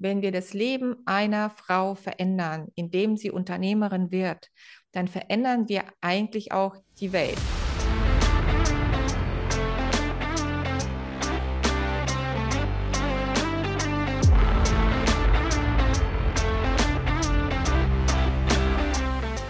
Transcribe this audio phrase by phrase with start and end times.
[0.00, 4.48] wenn wir das Leben einer Frau verändern, indem sie Unternehmerin wird,
[4.92, 7.36] dann verändern wir eigentlich auch die Welt.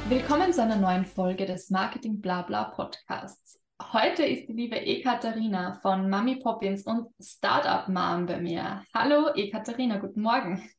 [0.08, 3.59] Willkommen zu einer neuen Folge des Marketing Blabla Podcasts.
[3.80, 8.84] Heute ist die liebe Ekaterina von Mami Poppins und Startup Mom bei mir.
[8.94, 10.70] Hallo Ekaterina, guten Morgen.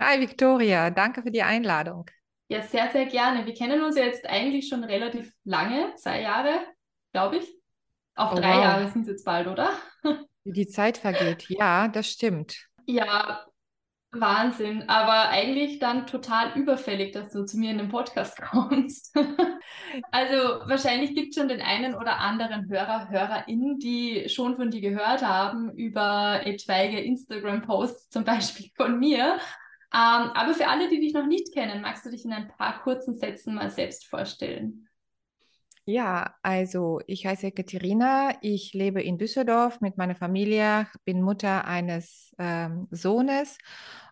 [0.00, 2.06] Hi Victoria, danke für die Einladung.
[2.48, 3.44] Ja, sehr, sehr gerne.
[3.44, 6.60] Wir kennen uns jetzt eigentlich schon relativ lange, zwei Jahre,
[7.12, 7.58] glaube ich.
[8.14, 8.64] Auf oh, drei wow.
[8.64, 9.70] Jahre sind es jetzt bald, oder?
[10.44, 11.46] Wie die Zeit vergeht.
[11.50, 12.68] Ja, das stimmt.
[12.86, 13.45] Ja,
[14.20, 19.16] Wahnsinn, aber eigentlich dann total überfällig, dass du zu mir in den Podcast kommst.
[20.10, 20.36] also
[20.68, 25.22] wahrscheinlich gibt es schon den einen oder anderen Hörer, HörerInnen, die schon von dir gehört
[25.22, 29.38] haben über etwaige Instagram-Posts zum Beispiel von mir.
[29.94, 32.82] Ähm, aber für alle, die dich noch nicht kennen, magst du dich in ein paar
[32.82, 34.86] kurzen Sätzen mal selbst vorstellen?
[35.88, 42.34] Ja, also ich heiße Katharina, ich lebe in Düsseldorf mit meiner Familie, bin Mutter eines
[42.38, 43.56] ähm, Sohnes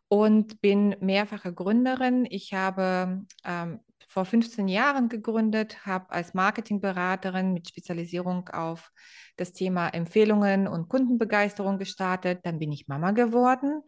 [0.09, 2.27] und bin mehrfache Gründerin.
[2.29, 8.93] Ich habe ähm, vor 15 Jahren gegründet, habe als Marketingberaterin mit Spezialisierung auf
[9.37, 12.41] das Thema Empfehlungen und Kundenbegeisterung gestartet.
[12.45, 13.83] Dann bin ich Mama geworden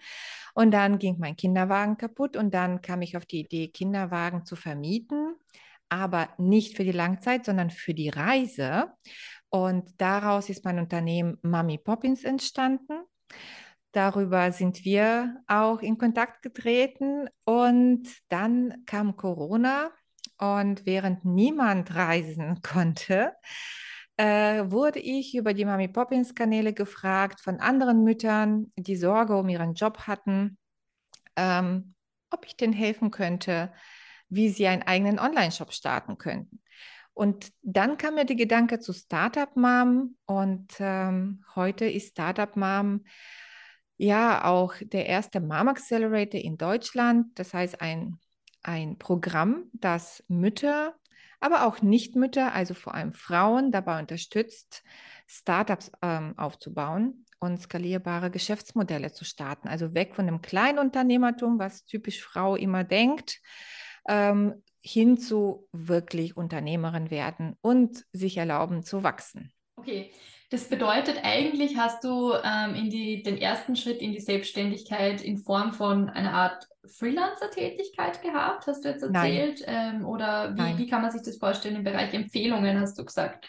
[0.55, 4.57] und dann ging mein Kinderwagen kaputt und dann kam ich auf die Idee, Kinderwagen zu
[4.57, 5.37] vermieten,
[5.89, 8.93] aber nicht für die Langzeit, sondern für die Reise.
[9.49, 13.05] Und daraus ist mein Unternehmen Mami Poppins entstanden.
[13.93, 19.91] Darüber sind wir auch in Kontakt getreten und dann kam Corona
[20.39, 23.33] und während niemand reisen konnte,
[24.17, 29.49] äh, wurde ich über die Mami Poppins Kanäle gefragt von anderen Müttern, die Sorge um
[29.49, 30.59] ihren Job hatten,
[31.37, 31.95] ähm,
[32.31, 33.73] ob ich denen helfen könnte,
[34.29, 36.61] wie sie einen eigenen Online-Shop starten könnten.
[37.15, 43.05] Und dann kam mir der Gedanke zu Startup Mom und ähm, heute ist Startup Mom
[43.97, 47.39] ja auch der erste Mom Accelerator in Deutschland.
[47.39, 48.19] Das heißt, ein,
[48.63, 50.95] ein Programm, das Mütter,
[51.41, 54.83] aber auch Nichtmütter, also vor allem Frauen, dabei unterstützt,
[55.27, 59.69] Startups ähm, aufzubauen und skalierbare Geschäftsmodelle zu starten.
[59.69, 63.41] Also weg von dem Kleinunternehmertum, was typisch Frau immer denkt,
[64.09, 69.53] ähm, hin zu wirklich Unternehmerin werden und sich erlauben zu wachsen.
[69.77, 70.13] Okay,
[70.51, 75.39] das bedeutet eigentlich, hast du ähm, in die, den ersten Schritt in die Selbstständigkeit in
[75.39, 79.65] Form von einer Art Freelancer-Tätigkeit gehabt, hast du jetzt erzählt?
[79.67, 83.45] Ähm, oder wie, wie kann man sich das vorstellen im Bereich Empfehlungen, hast du gesagt?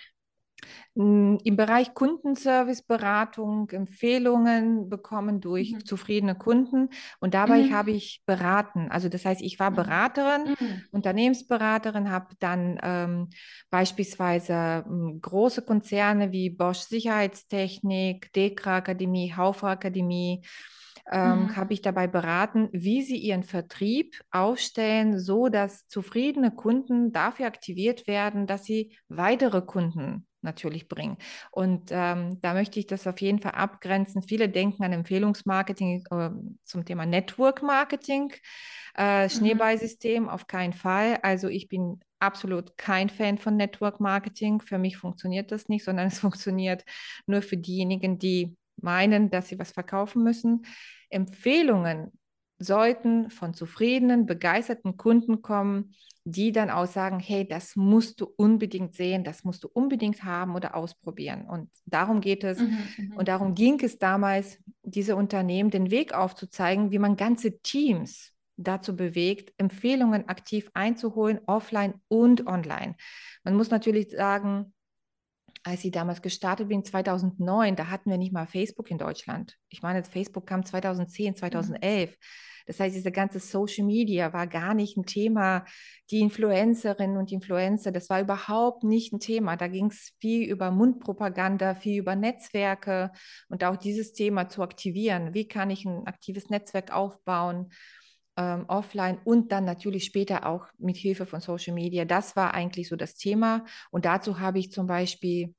[0.94, 5.86] Im Bereich Kundenservice, Beratung, Empfehlungen bekommen durch mhm.
[5.86, 6.90] zufriedene Kunden.
[7.20, 7.74] Und dabei mhm.
[7.74, 8.88] habe ich beraten.
[8.90, 9.76] Also das heißt, ich war mhm.
[9.76, 10.82] Beraterin, mhm.
[10.92, 13.30] Unternehmensberaterin, habe dann ähm,
[13.70, 20.42] beispielsweise ähm, große Konzerne wie Bosch Sicherheitstechnik, Dekra Akademie, Haufer Akademie,
[21.12, 21.56] ähm, mhm.
[21.56, 28.08] habe ich dabei beraten, wie sie ihren Vertrieb aufstellen, so dass zufriedene Kunden dafür aktiviert
[28.08, 31.18] werden, dass sie weitere Kunden natürlich bringen.
[31.52, 34.22] Und ähm, da möchte ich das auf jeden Fall abgrenzen.
[34.22, 36.30] Viele denken an Empfehlungsmarketing äh,
[36.64, 38.34] zum Thema Network Marketing,
[38.98, 39.30] äh, mhm.
[39.30, 41.18] Schneeballsystem, auf keinen Fall.
[41.22, 44.62] Also ich bin absolut kein Fan von Network Marketing.
[44.62, 46.84] Für mich funktioniert das nicht, sondern es funktioniert
[47.26, 50.66] nur für diejenigen, die meinen, dass sie was verkaufen müssen.
[51.10, 52.12] Empfehlungen
[52.60, 55.94] sollten von zufriedenen, begeisterten Kunden kommen,
[56.30, 60.56] die dann auch sagen, hey, das musst du unbedingt sehen, das musst du unbedingt haben
[60.56, 61.46] oder ausprobieren.
[61.46, 62.60] Und darum geht es.
[62.60, 67.62] Mhm, mhm, und darum ging es damals, diese Unternehmen den Weg aufzuzeigen, wie man ganze
[67.62, 72.96] Teams dazu bewegt, Empfehlungen aktiv einzuholen, offline und online.
[73.44, 74.74] Man muss natürlich sagen,
[75.68, 79.56] als ich damals gestartet bin, 2009, da hatten wir nicht mal Facebook in Deutschland.
[79.70, 82.12] Ich meine, Facebook kam 2010, 2011.
[82.12, 82.16] Mhm.
[82.68, 85.66] Das heißt, diese ganze Social Media war gar nicht ein Thema.
[86.12, 89.56] Die Influencerinnen und Influencer, das war überhaupt nicht ein Thema.
[89.56, 93.12] Da ging es viel über Mundpropaganda, viel über Netzwerke
[93.48, 95.34] und auch dieses Thema zu aktivieren.
[95.34, 97.72] Wie kann ich ein aktives Netzwerk aufbauen?
[98.40, 102.06] Ähm, offline und dann natürlich später auch mit Hilfe von Social Media.
[102.06, 103.66] Das war eigentlich so das Thema.
[103.90, 105.56] Und dazu habe ich zum Beispiel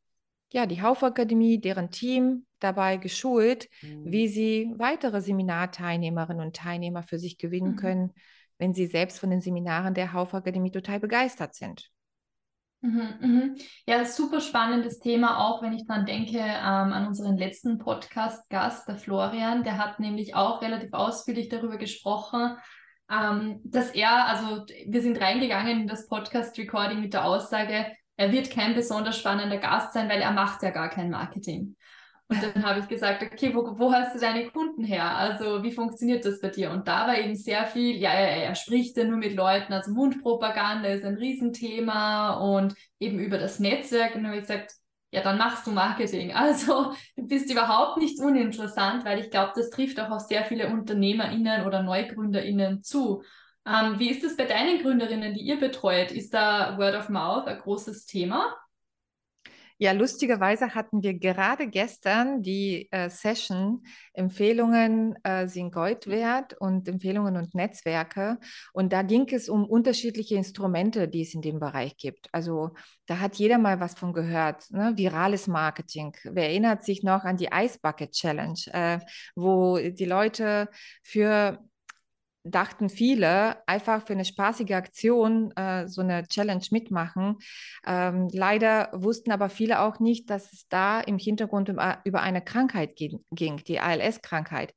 [0.52, 4.10] ja, die Haufakademie, deren Team dabei geschult, mhm.
[4.10, 7.76] wie sie weitere Seminarteilnehmerinnen und Teilnehmer für sich gewinnen mhm.
[7.76, 8.12] können,
[8.58, 11.90] wenn sie selbst von den Seminaren der Haufakademie total begeistert sind.
[12.80, 13.56] Mhm, mhm.
[13.86, 18.96] Ja, super spannendes Thema, auch wenn ich dran denke ähm, an unseren letzten Podcast-Gast, der
[18.96, 22.56] Florian, der hat nämlich auch relativ ausführlich darüber gesprochen,
[23.10, 27.86] ähm, dass er, also wir sind reingegangen in das Podcast-Recording mit der Aussage,
[28.18, 31.76] er wird kein besonders spannender Gast sein, weil er macht ja gar kein Marketing.
[32.26, 35.16] Und dann habe ich gesagt, okay, wo, wo hast du deine Kunden her?
[35.16, 36.70] Also wie funktioniert das bei dir?
[36.72, 39.92] Und da war eben sehr viel, ja, er, er spricht ja nur mit Leuten, also
[39.92, 44.14] Mundpropaganda ist ein Riesenthema und eben über das Netzwerk.
[44.14, 44.72] Und dann habe ich gesagt,
[45.10, 46.32] ja, dann machst du Marketing.
[46.34, 50.68] Also du bist überhaupt nicht uninteressant, weil ich glaube, das trifft auch auf sehr viele
[50.68, 53.22] UnternehmerInnen oder NeugründerInnen zu.
[53.66, 56.10] Ähm, wie ist es bei deinen Gründerinnen, die ihr betreut?
[56.10, 58.54] Ist da Word of Mouth ein großes Thema?
[59.80, 66.88] Ja, lustigerweise hatten wir gerade gestern die äh, Session Empfehlungen äh, sind Gold wert und
[66.88, 68.38] Empfehlungen und Netzwerke.
[68.72, 72.28] Und da ging es um unterschiedliche Instrumente, die es in dem Bereich gibt.
[72.32, 72.70] Also
[73.06, 74.68] da hat jeder mal was von gehört.
[74.70, 74.94] Ne?
[74.96, 76.12] Virales Marketing.
[76.24, 78.98] Wer erinnert sich noch an die Ice Bucket Challenge, äh,
[79.36, 80.70] wo die Leute
[81.04, 81.60] für
[82.44, 87.38] dachten viele, einfach für eine spaßige Aktion äh, so eine Challenge mitmachen.
[87.86, 92.96] Ähm, leider wussten aber viele auch nicht, dass es da im Hintergrund über, eine Krankheit
[92.96, 93.22] ging,
[93.64, 94.74] die ALS-Krankheit.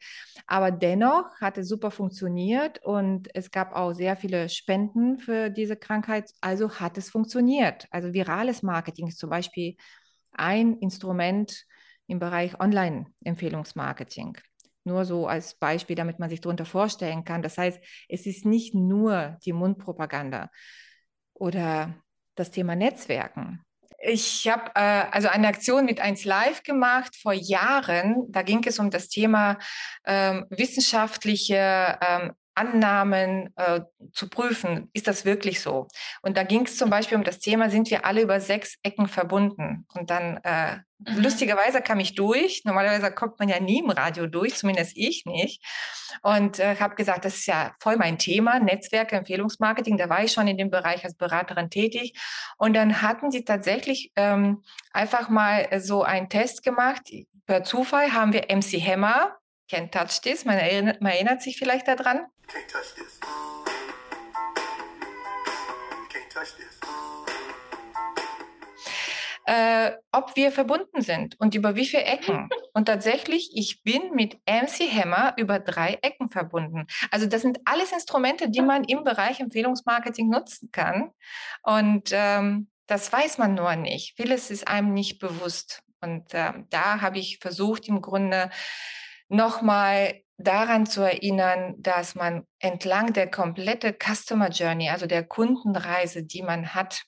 [0.48, 5.76] Aber dennoch hat es super funktioniert und es gab auch sehr viele Spenden für diese
[5.76, 6.32] Krankheit.
[6.42, 7.88] Also hat es funktioniert.
[7.92, 9.76] Also virales Marketing ist zum Beispiel
[10.34, 11.66] ein Instrument
[12.08, 14.38] im Bereich Online-Empfehlungsmarketing.
[14.84, 17.42] Nur so als Beispiel, damit man sich darunter vorstellen kann.
[17.42, 17.80] Das heißt,
[18.10, 20.50] es ist nicht nur die Mundpropaganda
[21.34, 21.94] oder
[22.36, 23.64] das Thema Netzwerken.
[24.04, 28.26] Ich habe äh, also eine Aktion mit 1 Live gemacht vor Jahren.
[28.30, 29.60] Da ging es um das Thema
[30.06, 33.82] ähm, wissenschaftliche ähm, Annahmen äh,
[34.14, 35.88] zu prüfen, ist das wirklich so?
[36.22, 39.08] Und da ging es zum Beispiel um das Thema, sind wir alle über sechs Ecken
[39.08, 39.86] verbunden?
[39.94, 41.22] Und dann äh, mhm.
[41.22, 42.64] lustigerweise kam ich durch.
[42.66, 45.64] Normalerweise kommt man ja nie im Radio durch, zumindest ich nicht.
[46.22, 49.98] Und äh, habe gesagt, das ist ja voll mein Thema, Netzwerke, Empfehlungsmarketing.
[49.98, 52.14] Da war ich schon in dem Bereich als Beraterin tätig.
[52.58, 54.64] Und dann hatten sie tatsächlich ähm,
[54.94, 57.02] einfach mal so einen Test gemacht.
[57.46, 59.38] Per Zufall haben wir MC Hammer
[59.72, 60.44] Can't touch this.
[60.44, 62.28] Man erinnert, man erinnert sich vielleicht daran.
[62.46, 63.20] Can't touch this.
[66.10, 66.81] Can't touch this.
[69.46, 72.48] Äh, ob wir verbunden sind und über wie viele Ecken.
[72.74, 76.86] Und tatsächlich, ich bin mit MC Hammer über drei Ecken verbunden.
[77.10, 81.12] Also das sind alles Instrumente, die man im Bereich Empfehlungsmarketing nutzen kann.
[81.64, 84.16] Und ähm, das weiß man nur nicht.
[84.16, 85.82] Vieles ist einem nicht bewusst.
[86.02, 88.50] Und äh, da habe ich versucht, im Grunde
[89.28, 96.42] nochmal daran zu erinnern, dass man entlang der komplette Customer Journey, also der Kundenreise, die
[96.42, 97.04] man hat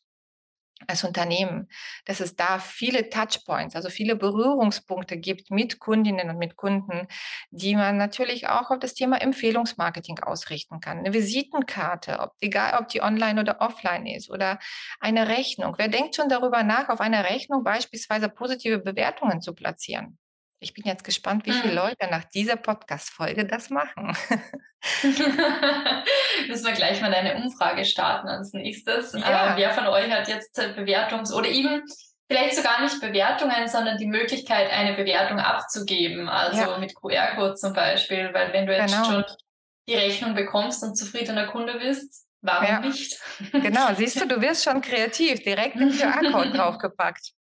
[0.87, 1.69] als Unternehmen,
[2.05, 7.07] dass es da viele Touchpoints, also viele Berührungspunkte gibt mit Kundinnen und mit Kunden,
[7.51, 10.99] die man natürlich auch auf das Thema Empfehlungsmarketing ausrichten kann.
[10.99, 14.59] Eine Visitenkarte, ob, egal ob die online oder offline ist oder
[14.99, 15.75] eine Rechnung.
[15.77, 20.17] Wer denkt schon darüber nach, auf einer Rechnung beispielsweise positive Bewertungen zu platzieren?
[20.63, 21.75] Ich bin jetzt gespannt, wie viele hm.
[21.75, 24.15] Leute nach dieser Podcast-Folge das machen.
[26.47, 29.11] Müssen wir gleich mal eine Umfrage starten als nächstes.
[29.11, 29.55] Ja.
[29.55, 31.83] Äh, wer von euch hat jetzt Bewertungs- oder eben
[32.29, 36.77] vielleicht sogar nicht Bewertungen, sondern die Möglichkeit, eine Bewertung abzugeben, also ja.
[36.77, 39.05] mit QR-Code zum Beispiel, weil wenn du jetzt genau.
[39.05, 39.25] schon
[39.89, 42.79] die Rechnung bekommst und zufriedener Kunde bist, warum ja.
[42.79, 43.19] nicht?
[43.51, 47.33] genau, siehst du, du wirst schon kreativ, direkt den QR-Code draufgepackt.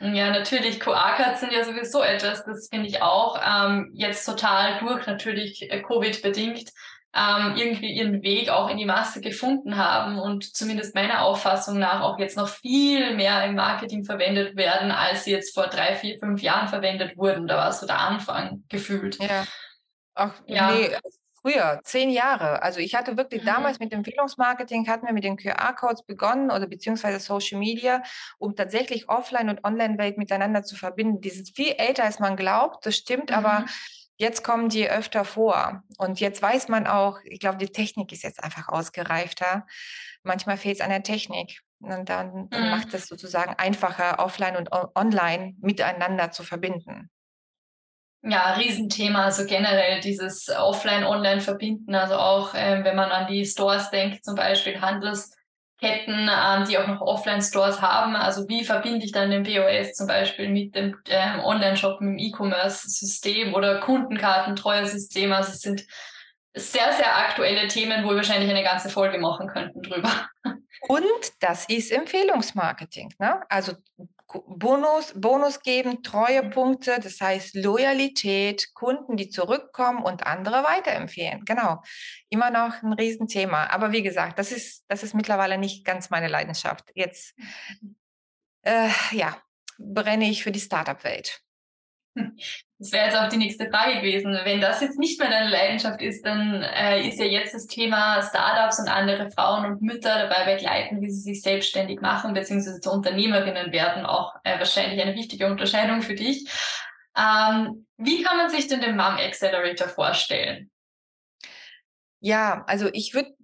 [0.00, 0.78] Ja, natürlich.
[0.80, 5.82] QR-Codes sind ja sowieso etwas, das finde ich auch ähm, jetzt total durch, natürlich äh,
[5.82, 6.70] Covid-bedingt,
[7.14, 12.02] ähm, irgendwie ihren Weg auch in die Masse gefunden haben und zumindest meiner Auffassung nach
[12.02, 16.18] auch jetzt noch viel mehr im Marketing verwendet werden, als sie jetzt vor drei, vier,
[16.18, 17.48] fünf Jahren verwendet wurden.
[17.48, 19.18] Da war so der Anfang gefühlt.
[19.20, 19.44] Ja.
[20.14, 20.72] Ach, ja.
[20.72, 20.90] nee,
[21.40, 22.62] früher, zehn Jahre.
[22.62, 23.46] Also ich hatte wirklich mhm.
[23.46, 28.02] damals mit Empfehlungsmarketing, hatten wir mit den QR-Codes begonnen oder beziehungsweise Social Media,
[28.38, 31.20] um tatsächlich Offline- und Online-Welt miteinander zu verbinden.
[31.20, 33.36] Die sind viel älter, als man glaubt, das stimmt, mhm.
[33.36, 33.64] aber
[34.16, 35.82] jetzt kommen die öfter vor.
[35.96, 39.66] Und jetzt weiß man auch, ich glaube, die Technik ist jetzt einfach ausgereifter.
[40.22, 41.60] Manchmal fehlt es an der Technik.
[41.80, 42.70] Und dann, dann mhm.
[42.70, 47.08] macht es sozusagen einfacher, offline und online miteinander zu verbinden.
[48.22, 53.90] Ja, Riesenthema, also generell dieses Offline-Online verbinden, also auch ähm, wenn man an die Stores
[53.90, 59.30] denkt, zum Beispiel Handelsketten, ähm, die auch noch Offline-Stores haben, also wie verbinde ich dann
[59.30, 65.52] den POS zum Beispiel mit dem ähm, Online-Shop, mit dem E-Commerce-System oder Kundenkarten, Treuesystem, also
[65.52, 65.86] es sind
[66.54, 70.10] sehr, sehr aktuelle Themen, wo wir wahrscheinlich eine ganze Folge machen könnten drüber.
[70.88, 71.04] Und
[71.40, 73.14] das ist Empfehlungsmarketing.
[73.18, 73.40] Ne?
[73.48, 73.74] Also
[74.28, 81.44] Bonus, Bonus geben, Treuepunkte, das heißt Loyalität, Kunden, die zurückkommen und andere weiterempfehlen.
[81.46, 81.82] Genau.
[82.28, 83.68] Immer noch ein Riesenthema.
[83.70, 86.90] Aber wie gesagt, das ist, das ist mittlerweile nicht ganz meine Leidenschaft.
[86.94, 87.34] Jetzt,
[88.62, 89.40] äh, ja,
[89.78, 91.42] brenne ich für die Startup-Welt.
[92.80, 94.38] Das wäre jetzt auch die nächste Frage gewesen.
[94.44, 98.22] Wenn das jetzt nicht mehr deine Leidenschaft ist, dann äh, ist ja jetzt das Thema
[98.22, 102.92] Startups und andere Frauen und Mütter dabei begleiten, wie sie sich selbstständig machen, beziehungsweise zu
[102.92, 106.48] Unternehmerinnen werden, auch äh, wahrscheinlich eine wichtige Unterscheidung für dich.
[107.16, 110.70] Ähm, wie kann man sich denn den Mom Accelerator vorstellen?
[112.20, 113.34] Ja, also ich würde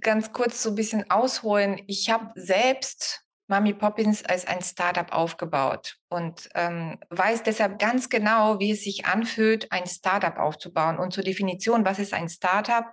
[0.00, 1.80] ganz kurz so ein bisschen ausholen.
[1.86, 3.21] Ich habe selbst
[3.52, 9.04] Mami Poppins als ein Startup aufgebaut und ähm, weiß deshalb ganz genau, wie es sich
[9.04, 10.98] anfühlt, ein Startup aufzubauen.
[10.98, 12.86] Und zur Definition, was ist ein Startup?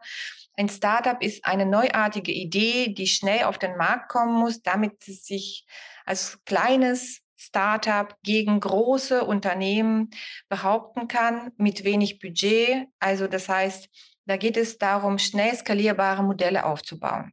[0.57, 5.23] Ein Startup ist eine neuartige Idee, die schnell auf den Markt kommen muss, damit es
[5.23, 5.65] sich
[6.05, 10.09] als kleines Startup gegen große Unternehmen
[10.49, 12.87] behaupten kann, mit wenig Budget.
[12.99, 13.87] Also das heißt,
[14.25, 17.31] da geht es darum, schnell skalierbare Modelle aufzubauen.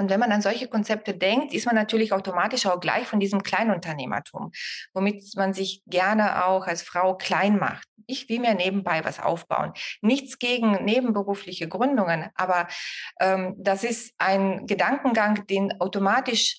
[0.00, 3.42] Und wenn man an solche Konzepte denkt, ist man natürlich automatisch auch gleich von diesem
[3.42, 4.50] Kleinunternehmertum,
[4.94, 7.86] womit man sich gerne auch als Frau klein macht.
[8.06, 9.74] Ich will mir nebenbei was aufbauen.
[10.00, 12.66] Nichts gegen nebenberufliche Gründungen, aber
[13.20, 16.56] ähm, das ist ein Gedankengang, den automatisch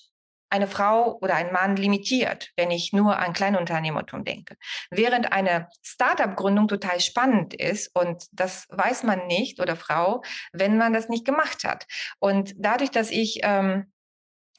[0.52, 4.56] eine Frau oder ein Mann limitiert, wenn ich nur an Kleinunternehmertum denke.
[4.90, 10.92] Während eine Startup-Gründung total spannend ist und das weiß man nicht oder Frau, wenn man
[10.92, 11.86] das nicht gemacht hat.
[12.18, 13.90] Und dadurch, dass ich ähm,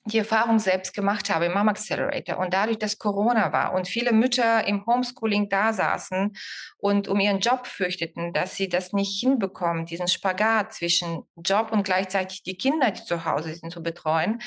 [0.05, 4.11] die Erfahrung selbst gemacht habe im Mama Accelerator und dadurch, dass Corona war und viele
[4.11, 6.35] Mütter im Homeschooling da saßen
[6.77, 11.83] und um ihren Job fürchteten, dass sie das nicht hinbekommen, diesen Spagat zwischen Job und
[11.83, 14.41] gleichzeitig die Kinder, die zu Hause sind, zu betreuen,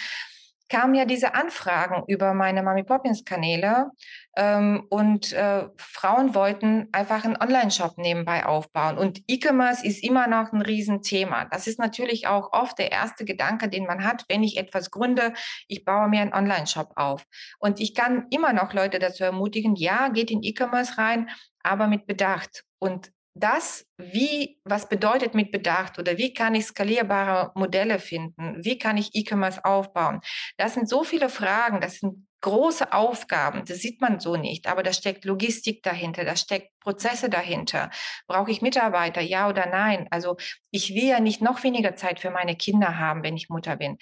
[0.69, 3.91] kamen ja diese Anfragen über meine Mami Poppins Kanäle
[4.37, 8.99] ähm, und äh, Frauen wollten einfach einen Online-Shop nebenbei aufbauen.
[8.99, 11.47] Und E-Commerce ist immer noch ein Riesenthema.
[11.47, 15.33] Das ist natürlich auch oft der erste Gedanke, den man hat, wenn ich etwas gründe,
[15.69, 17.25] ich baue mir einen Online-Shop auf.
[17.59, 21.31] Und ich kann immer noch Leute dazu ermutigen, ja, geht in E-Commerce rein,
[21.63, 22.65] aber mit Bedacht.
[22.79, 28.64] Und das, wie, was bedeutet mit Bedacht oder wie kann ich skalierbare Modelle finden?
[28.64, 30.21] Wie kann ich E-Commerce aufbauen?
[30.57, 34.83] Das sind so viele Fragen, das sind große Aufgaben, das sieht man so nicht, aber
[34.83, 37.90] da steckt Logistik dahinter, da steckt Prozesse dahinter.
[38.26, 40.07] Brauche ich Mitarbeiter, ja oder nein?
[40.11, 40.37] Also
[40.71, 43.99] ich will ja nicht noch weniger Zeit für meine Kinder haben, wenn ich Mutter bin.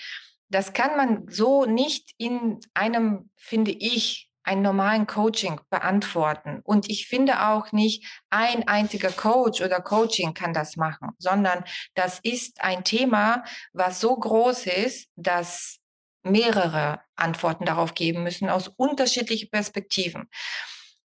[0.49, 6.61] Das kann man so nicht in einem, finde ich, einen normalen Coaching beantworten.
[6.65, 12.21] Und ich finde auch nicht, ein einziger Coach oder Coaching kann das machen, sondern das
[12.23, 15.79] ist ein Thema, was so groß ist, dass
[16.23, 20.29] mehrere Antworten darauf geben müssen aus unterschiedlichen Perspektiven.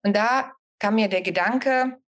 [0.02, 1.98] Und da kam mir der Gedanke,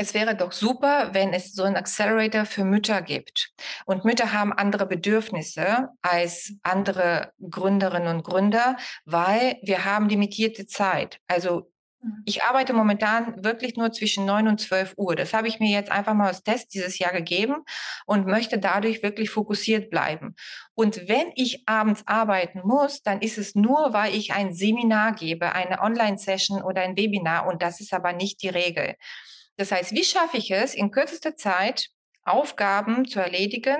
[0.00, 3.50] es wäre doch super, wenn es so einen Accelerator für Mütter gibt.
[3.84, 11.18] Und Mütter haben andere Bedürfnisse als andere Gründerinnen und Gründer, weil wir haben limitierte Zeit.
[11.28, 11.70] Also
[12.02, 12.22] mhm.
[12.24, 15.16] ich arbeite momentan wirklich nur zwischen 9 und 12 Uhr.
[15.16, 17.56] Das habe ich mir jetzt einfach mal als Test dieses Jahr gegeben
[18.06, 20.34] und möchte dadurch wirklich fokussiert bleiben.
[20.72, 25.52] Und wenn ich abends arbeiten muss, dann ist es nur, weil ich ein Seminar gebe,
[25.52, 28.96] eine Online-Session oder ein Webinar und das ist aber nicht die Regel.
[29.56, 31.90] Das heißt, wie schaffe ich es, in kürzester Zeit
[32.24, 33.78] Aufgaben zu erledigen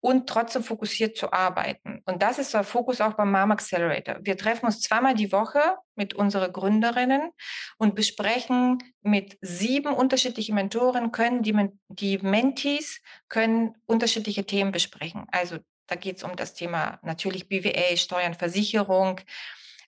[0.00, 2.00] und trotzdem fokussiert zu arbeiten.
[2.06, 4.16] Und das ist der Fokus auch beim Mom Accelerator.
[4.22, 5.60] Wir treffen uns zweimal die Woche
[5.94, 7.30] mit unseren Gründerinnen
[7.76, 11.54] und besprechen mit sieben unterschiedlichen Mentoren, können die,
[11.88, 15.26] die Mentees können unterschiedliche Themen besprechen.
[15.30, 19.20] Also da geht es um das Thema natürlich BWA, Steuern, Versicherung,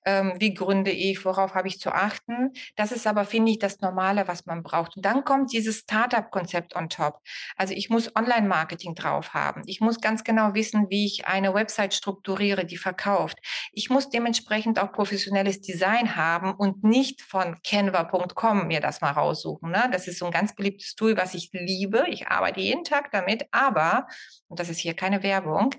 [0.07, 2.53] ähm, wie gründe ich, worauf habe ich zu achten.
[2.77, 4.97] Das ist aber, finde ich, das Normale, was man braucht.
[4.97, 7.21] Und dann kommt dieses Startup-Konzept on top.
[7.57, 9.63] Also ich muss Online-Marketing drauf haben.
[9.67, 13.39] Ich muss ganz genau wissen, wie ich eine Website strukturiere, die verkauft.
[13.73, 19.73] Ich muss dementsprechend auch professionelles Design haben und nicht von canva.com mir das mal raussuchen.
[19.73, 19.89] Ne?
[19.91, 22.07] Das ist so ein ganz beliebtes Tool, was ich liebe.
[22.09, 24.07] Ich arbeite jeden Tag damit, aber,
[24.47, 25.75] und das ist hier keine Werbung,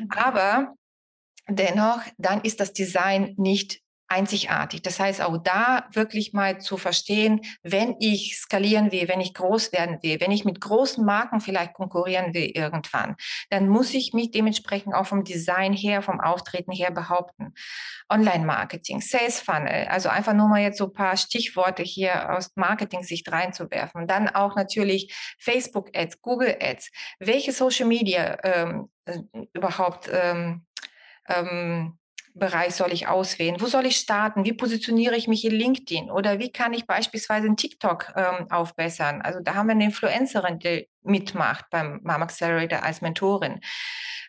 [0.00, 0.08] mhm.
[0.16, 0.74] aber
[1.50, 4.82] Dennoch, dann ist das Design nicht einzigartig.
[4.82, 9.72] Das heißt, auch da wirklich mal zu verstehen, wenn ich skalieren will, wenn ich groß
[9.72, 13.14] werden will, wenn ich mit großen Marken vielleicht konkurrieren will irgendwann,
[13.50, 17.54] dann muss ich mich dementsprechend auch vom Design her, vom Auftreten her behaupten.
[18.12, 23.30] Online-Marketing, Sales Funnel, also einfach nur mal jetzt so ein paar Stichworte hier aus Marketing-Sicht
[23.30, 24.08] reinzuwerfen.
[24.08, 26.90] Dann auch natürlich Facebook-Ads, Google-Ads,
[27.20, 29.20] welche Social Media ähm, äh,
[29.52, 30.66] überhaupt ähm,
[31.30, 31.98] ähm,
[32.34, 33.60] Bereich soll ich auswählen?
[33.60, 34.44] Wo soll ich starten?
[34.44, 36.10] Wie positioniere ich mich in LinkedIn?
[36.10, 39.20] Oder wie kann ich beispielsweise in TikTok ähm, aufbessern?
[39.20, 43.60] Also da haben wir eine Influencerin, die mitmacht beim Mom Accelerator als Mentorin.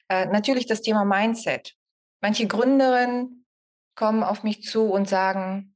[0.10, 1.75] Äh, natürlich das Thema Mindset.
[2.22, 3.46] Manche Gründerinnen
[3.96, 5.75] kommen auf mich zu und sagen,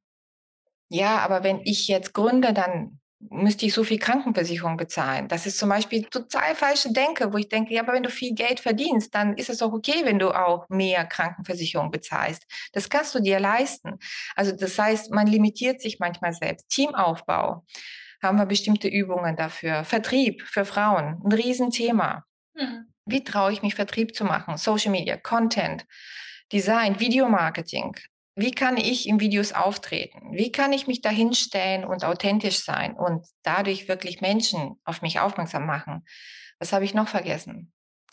[0.90, 5.28] ja, aber wenn ich jetzt gründe, dann müsste ich so viel Krankenversicherung bezahlen.
[5.28, 8.34] Das ist zum Beispiel total falsche Denke, wo ich denke, ja, aber wenn du viel
[8.34, 12.44] Geld verdienst, dann ist es auch okay, wenn du auch mehr Krankenversicherung bezahlst.
[12.74, 14.00] Das kannst du dir leisten.
[14.36, 16.70] Also das heißt, man limitiert sich manchmal selbst.
[16.70, 17.66] Teamaufbau
[18.22, 19.84] haben wir bestimmte Übungen dafür.
[19.84, 22.26] Vertrieb für Frauen, ein Riesenthema.
[22.54, 22.88] Mhm.
[23.06, 24.58] Wie traue ich mich, Vertrieb zu machen?
[24.58, 25.86] Social Media, Content,
[26.52, 27.96] Design, Videomarketing
[28.36, 30.32] wie kann ich in Videos auftreten?
[30.34, 35.66] Wie kann ich mich dahinstellen und authentisch sein und dadurch wirklich Menschen auf mich aufmerksam
[35.66, 36.06] machen?
[36.60, 37.72] Was habe ich noch vergessen?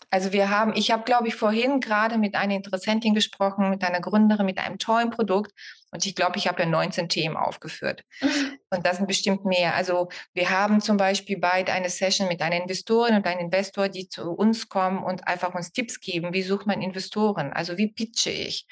[0.09, 3.99] Also wir haben, ich habe, glaube ich, vorhin gerade mit einer Interessentin gesprochen, mit einer
[3.99, 5.51] Gründerin, mit einem tollen Produkt.
[5.91, 8.03] Und ich glaube, ich habe ja 19 Themen aufgeführt.
[8.69, 9.73] Und das sind bestimmt mehr.
[9.73, 14.07] Also wir haben zum Beispiel bald eine Session mit einer Investorin und einem Investor, die
[14.07, 16.31] zu uns kommen und einfach uns Tipps geben.
[16.31, 17.51] Wie sucht man Investoren?
[17.51, 18.67] Also wie pitche ich?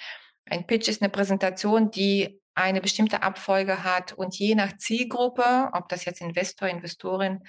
[0.51, 5.88] Ein Pitch ist eine Präsentation, die eine bestimmte Abfolge hat und je nach Zielgruppe, ob
[5.88, 7.39] das jetzt Investor, Investorin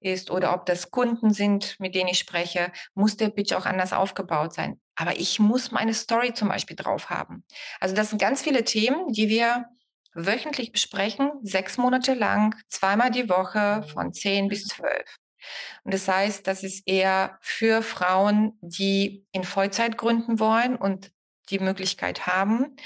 [0.00, 3.94] ist oder ob das Kunden sind, mit denen ich spreche, muss der Pitch auch anders
[3.94, 4.78] aufgebaut sein.
[4.94, 7.44] Aber ich muss meine Story zum Beispiel drauf haben.
[7.80, 9.64] Also das sind ganz viele Themen, die wir
[10.12, 15.16] wöchentlich besprechen, sechs Monate lang, zweimal die Woche von zehn bis zwölf.
[15.84, 21.10] Und das heißt, das ist eher für Frauen, die in Vollzeit gründen wollen und
[21.50, 22.76] die Möglichkeit haben.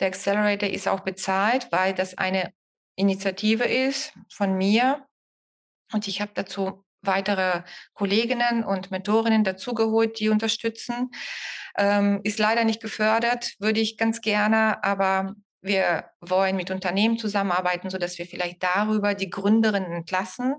[0.00, 2.52] Der Accelerator ist auch bezahlt, weil das eine
[2.96, 5.06] Initiative ist von mir.
[5.92, 7.62] Und ich habe dazu weitere
[7.94, 11.10] Kolleginnen und Mentorinnen dazugeholt, die unterstützen.
[11.76, 17.90] Ähm, ist leider nicht gefördert, würde ich ganz gerne, aber wir wollen mit Unternehmen zusammenarbeiten,
[17.90, 20.56] sodass wir vielleicht darüber die Gründerinnen entlassen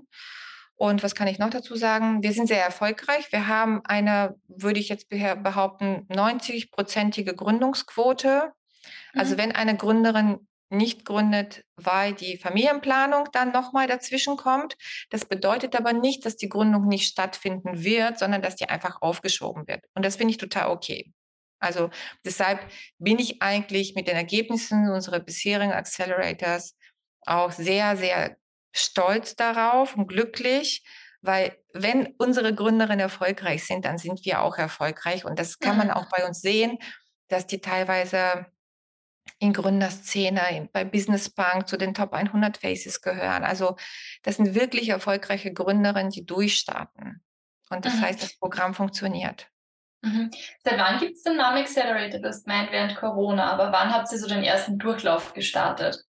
[0.80, 2.22] und was kann ich noch dazu sagen?
[2.22, 3.30] Wir sind sehr erfolgreich.
[3.32, 8.52] Wir haben eine, würde ich jetzt behaupten, 90-prozentige Gründungsquote.
[9.12, 9.38] Also mhm.
[9.38, 14.78] wenn eine Gründerin nicht gründet, weil die Familienplanung dann nochmal dazwischen kommt.
[15.10, 19.68] Das bedeutet aber nicht, dass die Gründung nicht stattfinden wird, sondern dass die einfach aufgeschoben
[19.68, 19.84] wird.
[19.92, 21.12] Und das finde ich total okay.
[21.58, 21.90] Also
[22.24, 22.58] deshalb
[22.98, 26.74] bin ich eigentlich mit den Ergebnissen unserer bisherigen Accelerators
[27.26, 28.38] auch sehr, sehr
[28.72, 30.84] stolz darauf und glücklich,
[31.22, 35.24] weil wenn unsere Gründerinnen erfolgreich sind, dann sind wir auch erfolgreich.
[35.24, 36.78] Und das kann man auch bei uns sehen,
[37.28, 38.46] dass die teilweise
[39.38, 43.44] in Gründerszene, bei Business Bank zu den Top 100 Faces gehören.
[43.44, 43.76] Also
[44.22, 47.22] das sind wirklich erfolgreiche Gründerinnen, die durchstarten.
[47.70, 48.00] Und das mhm.
[48.02, 49.48] heißt, das Programm funktioniert.
[50.02, 50.30] Mhm.
[50.64, 52.20] Seit wann gibt es den Namen Accelerator?
[52.20, 56.04] Du hast gemeint während Corona, aber wann habt ihr so den ersten Durchlauf gestartet?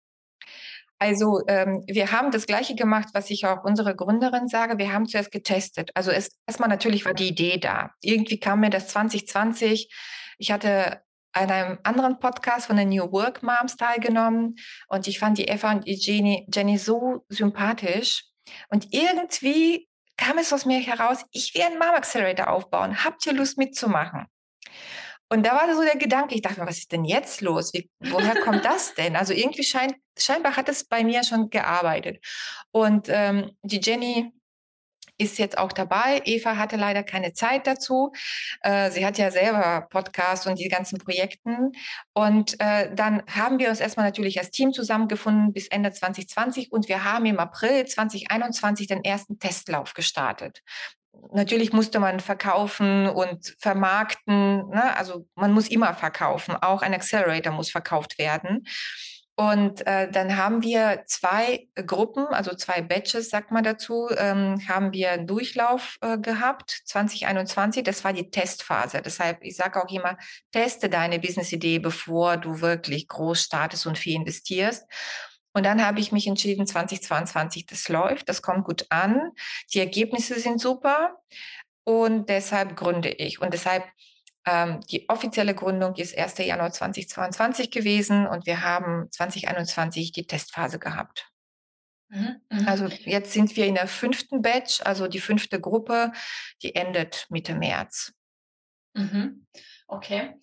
[0.99, 4.77] Also ähm, wir haben das Gleiche gemacht, was ich auch unserer Gründerin sage.
[4.77, 5.91] Wir haben zuerst getestet.
[5.93, 7.91] Also erstmal natürlich war die Idee da.
[8.01, 9.93] Irgendwie kam mir das 2020.
[10.39, 11.01] Ich hatte
[11.33, 14.55] an einem anderen Podcast von den New Work Moms teilgenommen
[14.87, 18.23] und ich fand die Eva und die Jenny, Jenny so sympathisch.
[18.69, 23.03] Und irgendwie kam es aus mir heraus, ich will einen Mom Accelerator aufbauen.
[23.03, 24.25] Habt ihr Lust mitzumachen?
[25.29, 27.73] Und da war so der Gedanke, ich dachte mir, was ist denn jetzt los?
[27.73, 29.15] Wie, woher kommt das denn?
[29.15, 32.23] Also irgendwie scheint, scheinbar hat es bei mir schon gearbeitet.
[32.71, 34.31] Und ähm, die Jenny
[35.17, 36.21] ist jetzt auch dabei.
[36.25, 38.11] Eva hatte leider keine Zeit dazu.
[38.61, 41.71] Äh, sie hat ja selber Podcasts und die ganzen Projekten.
[42.13, 46.87] Und äh, dann haben wir uns erstmal natürlich als Team zusammengefunden bis Ende 2020 und
[46.87, 50.61] wir haben im April 2021 den ersten Testlauf gestartet
[51.33, 54.67] natürlich musste man verkaufen und vermarkten.
[54.69, 54.97] Ne?
[54.97, 56.55] Also man muss immer verkaufen.
[56.55, 58.65] Auch ein Accelerator muss verkauft werden.
[59.39, 64.93] Und äh, dann haben wir zwei Gruppen, also zwei Batches, sagt man dazu, ähm, haben
[64.93, 67.83] wir einen Durchlauf äh, gehabt, 2021.
[67.83, 68.99] Das war die Testphase.
[69.03, 70.17] Deshalb, ich sage auch immer,
[70.51, 74.87] teste deine Business-Idee, bevor du wirklich groß startest und viel investierst.
[75.57, 79.31] Und dann habe ich mich entschieden, 2022, das läuft, das kommt gut an,
[79.73, 81.17] die Ergebnisse sind super
[81.83, 83.41] und deshalb gründe ich.
[83.41, 83.83] Und deshalb
[84.45, 86.37] ähm, die offizielle Gründung ist 1.
[86.37, 91.27] Januar 2022 gewesen und wir haben 2021 die Testphase gehabt.
[92.09, 96.11] Mhm, mhm, also jetzt sind wir in der fünften Batch, also die fünfte Gruppe,
[96.61, 98.13] die endet Mitte März.
[98.93, 99.47] Mhm.
[99.87, 100.35] Okay.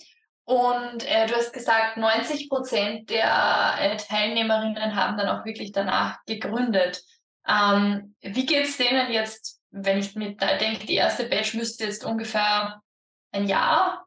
[0.45, 6.19] Und äh, du hast gesagt, 90 Prozent der äh, Teilnehmerinnen haben dann auch wirklich danach
[6.27, 7.03] gegründet.
[7.49, 12.05] Ähm, wie geht es denen jetzt, wenn ich mit denke, die erste Batch müsste jetzt
[12.05, 12.81] ungefähr
[13.33, 14.05] ein Jahr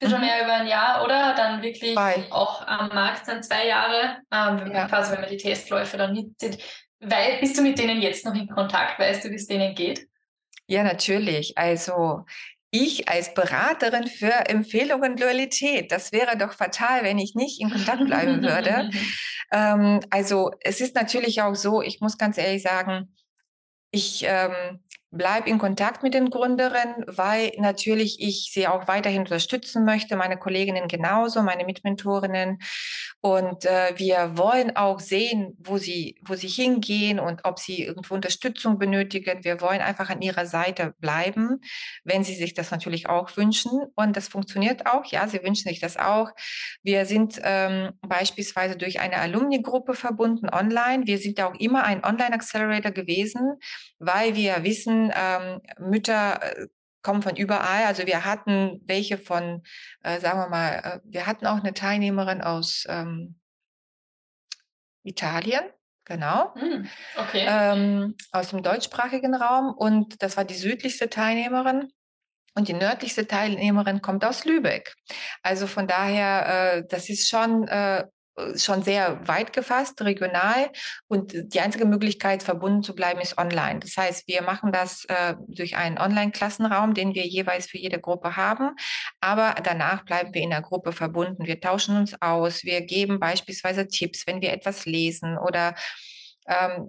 [0.00, 0.24] bisschen mhm.
[0.24, 1.34] mehr über ein Jahr, oder?
[1.34, 2.24] Dann wirklich zwei.
[2.30, 4.88] auch am Markt sind zwei Jahre, ähm, ja.
[4.88, 6.58] quasi wenn man die Testläufe dann mitzieht.
[6.98, 8.98] Weil, bist du mit denen jetzt noch in Kontakt?
[8.98, 10.06] Weißt du, wie es denen geht?
[10.66, 11.56] Ja, natürlich.
[11.56, 12.24] Also
[12.70, 18.04] ich als Beraterin für Empfehlungen Loyalität, das wäre doch fatal, wenn ich nicht in Kontakt
[18.04, 18.90] bleiben würde.
[19.52, 23.14] ähm, also es ist natürlich auch so, ich muss ganz ehrlich sagen,
[23.90, 24.80] ich ähm,
[25.10, 30.38] bleib in Kontakt mit den Gründerinnen, weil natürlich ich sie auch weiterhin unterstützen möchte, meine
[30.38, 32.58] Kolleginnen genauso, meine Mitmentorinnen.
[33.22, 38.14] Und äh, wir wollen auch sehen, wo sie, wo sie hingehen und ob sie irgendwo
[38.14, 39.44] Unterstützung benötigen.
[39.44, 41.60] Wir wollen einfach an ihrer Seite bleiben,
[42.02, 43.72] wenn sie sich das natürlich auch wünschen.
[43.94, 45.04] Und das funktioniert auch.
[45.04, 46.30] Ja, sie wünschen sich das auch.
[46.82, 51.06] Wir sind ähm, beispielsweise durch eine Alumni-Gruppe verbunden online.
[51.06, 53.58] Wir sind auch immer ein Online-Accelerator gewesen,
[53.98, 56.66] weil wir wissen, ähm, Mütter äh,
[57.02, 57.84] kommen von überall.
[57.84, 59.62] Also wir hatten welche von,
[60.02, 63.38] äh, sagen wir mal, äh, wir hatten auch eine Teilnehmerin aus ähm,
[65.02, 65.64] Italien,
[66.04, 66.86] genau, mm,
[67.16, 67.46] okay.
[67.48, 69.74] ähm, aus dem deutschsprachigen Raum.
[69.74, 71.90] Und das war die südlichste Teilnehmerin.
[72.54, 74.94] Und die nördlichste Teilnehmerin kommt aus Lübeck.
[75.42, 78.04] Also von daher, äh, das ist schon äh,
[78.56, 80.70] schon sehr weit gefasst, regional.
[81.08, 83.80] Und die einzige Möglichkeit, verbunden zu bleiben, ist online.
[83.80, 88.36] Das heißt, wir machen das äh, durch einen Online-Klassenraum, den wir jeweils für jede Gruppe
[88.36, 88.70] haben.
[89.20, 91.46] Aber danach bleiben wir in der Gruppe verbunden.
[91.46, 92.64] Wir tauschen uns aus.
[92.64, 95.74] Wir geben beispielsweise Tipps, wenn wir etwas lesen oder
[96.46, 96.88] ähm,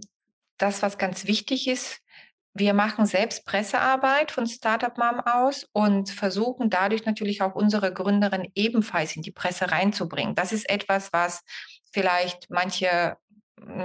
[0.58, 2.01] das, was ganz wichtig ist,
[2.54, 8.52] wir machen selbst Pressearbeit von Startup Mom aus und versuchen dadurch natürlich auch unsere Gründerin
[8.56, 10.36] ebenfalls in die Presse reinzubringen.
[10.36, 11.44] Das ist etwas, was
[11.92, 13.18] vielleicht manche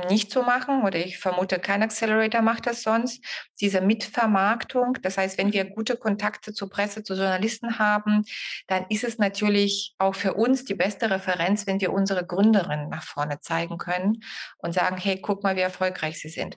[0.09, 3.22] nicht so machen oder ich vermute, kein Accelerator macht das sonst.
[3.61, 8.24] Diese Mitvermarktung, das heißt, wenn wir gute Kontakte zur Presse, zu Journalisten haben,
[8.68, 13.02] dann ist es natürlich auch für uns die beste Referenz, wenn wir unsere Gründerinnen nach
[13.02, 14.22] vorne zeigen können
[14.59, 16.57] und sagen, hey, guck mal, wie erfolgreich sie sind.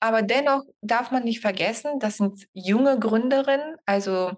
[0.00, 4.32] Aber dennoch darf man nicht vergessen, das sind junge Gründerinnen, also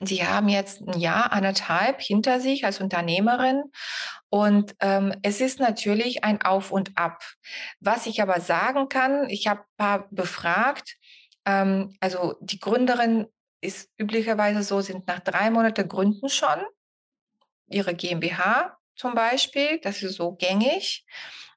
[0.00, 3.64] Sie haben jetzt ein Jahr, anderthalb hinter sich als Unternehmerin
[4.28, 7.22] und ähm, es ist natürlich ein Auf und Ab.
[7.80, 10.98] Was ich aber sagen kann, ich habe ein paar befragt,
[11.46, 13.26] ähm, also die Gründerin
[13.62, 16.60] ist üblicherweise so, sind nach drei Monaten gründen schon
[17.68, 21.06] ihre GmbH zum Beispiel, das ist so gängig.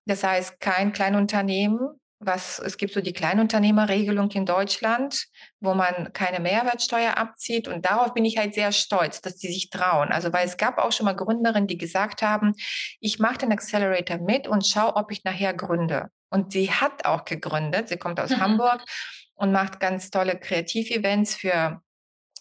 [0.06, 5.26] Das heißt, kein Kleinunternehmen was, es gibt so die Kleinunternehmerregelung in Deutschland,
[5.62, 7.68] wo man keine Mehrwertsteuer abzieht.
[7.68, 10.12] Und darauf bin ich halt sehr stolz, dass die sich trauen.
[10.12, 12.54] Also, weil es gab auch schon mal Gründerinnen, die gesagt haben,
[13.00, 16.08] ich mache den Accelerator mit und schaue, ob ich nachher gründe.
[16.30, 17.88] Und sie hat auch gegründet.
[17.88, 18.42] Sie kommt aus mhm.
[18.42, 18.84] Hamburg
[19.36, 21.82] und macht ganz tolle Kreativevents für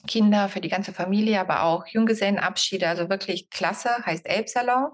[0.07, 4.91] Kinder, für die ganze Familie, aber auch Junggesellenabschiede, also wirklich klasse, heißt Elbsalon.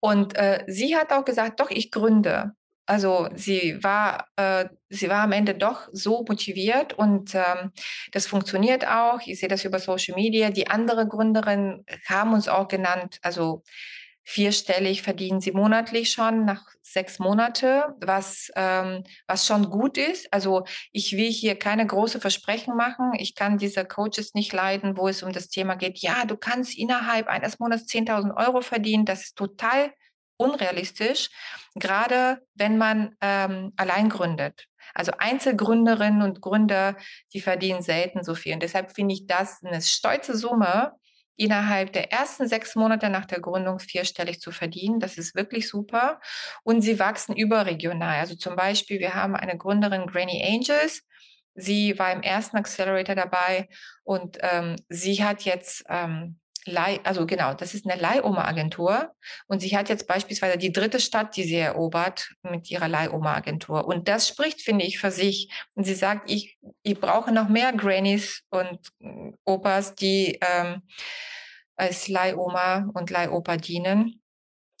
[0.00, 2.52] Und äh, sie hat auch gesagt, doch, ich gründe.
[2.86, 7.72] Also sie war, äh, sie war am Ende doch so motiviert und ähm,
[8.12, 9.20] das funktioniert auch.
[9.24, 10.50] Ich sehe das über Social Media.
[10.50, 13.62] Die andere Gründerin haben uns auch genannt, also
[14.24, 20.32] vierstellig verdienen sie monatlich schon nach sechs Monate, was, ähm, was schon gut ist.
[20.32, 23.12] Also ich will hier keine große Versprechen machen.
[23.18, 26.76] Ich kann diese Coaches nicht leiden, wo es um das Thema geht, ja, du kannst
[26.78, 29.04] innerhalb eines Monats 10.000 Euro verdienen.
[29.04, 29.92] Das ist total
[30.36, 31.30] unrealistisch,
[31.74, 34.66] gerade wenn man ähm, allein gründet.
[34.94, 36.96] Also Einzelgründerinnen und Gründer,
[37.32, 38.54] die verdienen selten so viel.
[38.54, 40.92] Und deshalb finde ich das eine stolze Summe,
[41.36, 45.00] innerhalb der ersten sechs Monate nach der Gründung vierstellig zu verdienen.
[45.00, 46.20] Das ist wirklich super.
[46.62, 48.20] Und sie wachsen überregional.
[48.20, 51.02] Also zum Beispiel, wir haben eine Gründerin, Granny Angels.
[51.56, 53.68] Sie war im ersten Accelerator dabei
[54.02, 59.14] und ähm, sie hat jetzt ähm, Leih, also genau, das ist eine Leihoma-Agentur
[59.46, 63.86] und sie hat jetzt beispielsweise die dritte Stadt, die sie erobert mit ihrer Leihoma-Agentur.
[63.86, 65.50] Und das spricht, finde ich, für sich.
[65.74, 68.78] Und sie sagt, ich, ich brauche noch mehr Grannies und
[69.44, 70.82] Opas, die ähm,
[71.76, 74.22] als Leihoma und Leihopa dienen,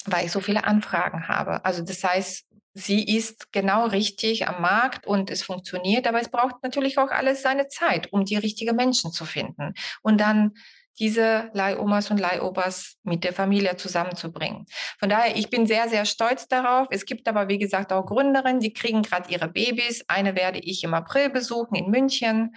[0.06, 1.64] weil ich so viele Anfragen habe.
[1.64, 6.62] Also das heißt, sie ist genau richtig am Markt und es funktioniert, aber es braucht
[6.62, 9.74] natürlich auch alles seine Zeit, um die richtigen Menschen zu finden.
[10.02, 10.54] Und dann
[10.98, 14.66] diese Leihomas und Leihopas mit der Familie zusammenzubringen.
[14.98, 16.88] Von daher, ich bin sehr, sehr stolz darauf.
[16.90, 20.04] Es gibt aber, wie gesagt, auch Gründerinnen, die kriegen gerade ihre Babys.
[20.08, 22.54] Eine werde ich im April besuchen in München.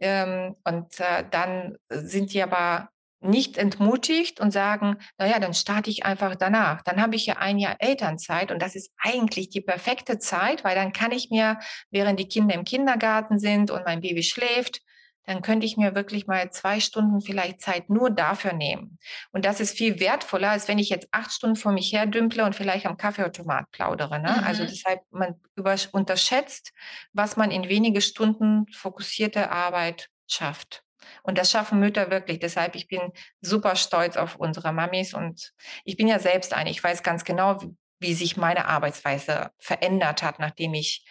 [0.00, 2.90] Ähm, und äh, dann sind die aber
[3.22, 6.82] nicht entmutigt und sagen, naja, dann starte ich einfach danach.
[6.82, 10.74] Dann habe ich ja ein Jahr Elternzeit und das ist eigentlich die perfekte Zeit, weil
[10.74, 11.58] dann kann ich mir,
[11.90, 14.80] während die Kinder im Kindergarten sind und mein Baby schläft,
[15.24, 18.98] dann könnte ich mir wirklich mal zwei Stunden vielleicht Zeit nur dafür nehmen.
[19.30, 22.44] Und das ist viel wertvoller, als wenn ich jetzt acht Stunden vor mich her dümple
[22.44, 24.18] und vielleicht am Kaffeeautomat plaudere.
[24.18, 24.28] Ne?
[24.28, 24.52] Also mhm.
[24.52, 26.72] Also deshalb, man über, unterschätzt,
[27.12, 30.84] was man in wenige Stunden fokussierte Arbeit schafft.
[31.22, 32.38] Und das schaffen Mütter wirklich.
[32.38, 35.52] Deshalb, ich bin super stolz auf unsere Mamis und
[35.84, 36.70] ich bin ja selbst eine.
[36.70, 41.04] Ich weiß ganz genau, wie, wie sich meine Arbeitsweise verändert hat, nachdem ich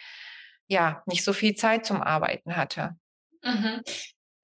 [0.68, 2.96] ja nicht so viel Zeit zum Arbeiten hatte.
[3.44, 3.82] Mhm.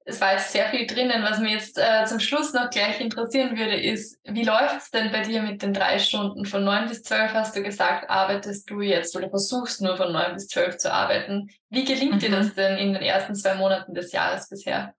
[0.10, 1.22] Es war jetzt sehr viel drinnen.
[1.22, 5.12] Was mir jetzt äh, zum Schluss noch gleich interessieren würde, ist, wie läuft es denn
[5.12, 6.46] bei dir mit den drei Stunden?
[6.46, 10.34] Von neun bis zwölf hast du gesagt, arbeitest du jetzt oder versuchst nur von neun
[10.34, 11.50] bis zwölf zu arbeiten.
[11.70, 12.20] Wie gelingt mhm.
[12.20, 14.94] dir das denn in den ersten zwei Monaten des Jahres bisher?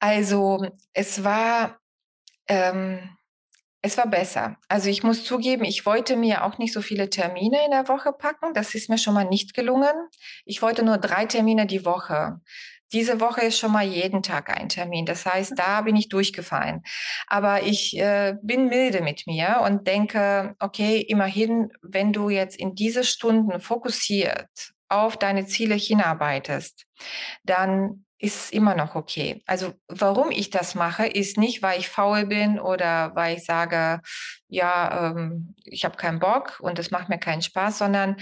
[0.00, 1.78] Also es war,
[2.46, 3.16] ähm,
[3.80, 4.58] es war besser.
[4.68, 8.12] Also ich muss zugeben, ich wollte mir auch nicht so viele Termine in der Woche
[8.12, 8.52] packen.
[8.52, 9.94] Das ist mir schon mal nicht gelungen.
[10.44, 12.42] Ich wollte nur drei Termine die Woche.
[12.94, 15.04] Diese Woche ist schon mal jeden Tag ein Termin.
[15.04, 16.82] Das heißt, da bin ich durchgefallen.
[17.26, 22.74] Aber ich äh, bin milde mit mir und denke, okay, immerhin, wenn du jetzt in
[22.74, 24.48] diese Stunden fokussiert
[24.88, 26.86] auf deine Ziele hinarbeitest,
[27.42, 29.42] dann ist immer noch okay.
[29.44, 34.00] Also warum ich das mache, ist nicht, weil ich faul bin oder weil ich sage,
[34.46, 38.16] ja, ähm, ich habe keinen Bock und es macht mir keinen Spaß, sondern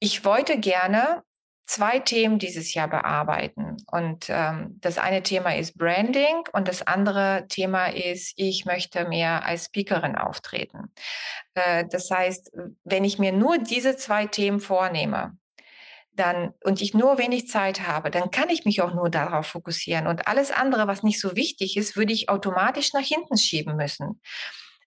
[0.00, 1.22] ich wollte gerne
[1.66, 3.76] zwei Themen dieses Jahr bearbeiten.
[3.90, 9.44] Und ähm, das eine Thema ist Branding und das andere Thema ist, ich möchte mehr
[9.44, 10.92] als Speakerin auftreten.
[11.54, 12.52] Äh, das heißt,
[12.84, 15.36] wenn ich mir nur diese zwei Themen vornehme,
[16.16, 20.06] dann und ich nur wenig Zeit habe, dann kann ich mich auch nur darauf fokussieren.
[20.06, 24.20] Und alles andere, was nicht so wichtig ist, würde ich automatisch nach hinten schieben müssen.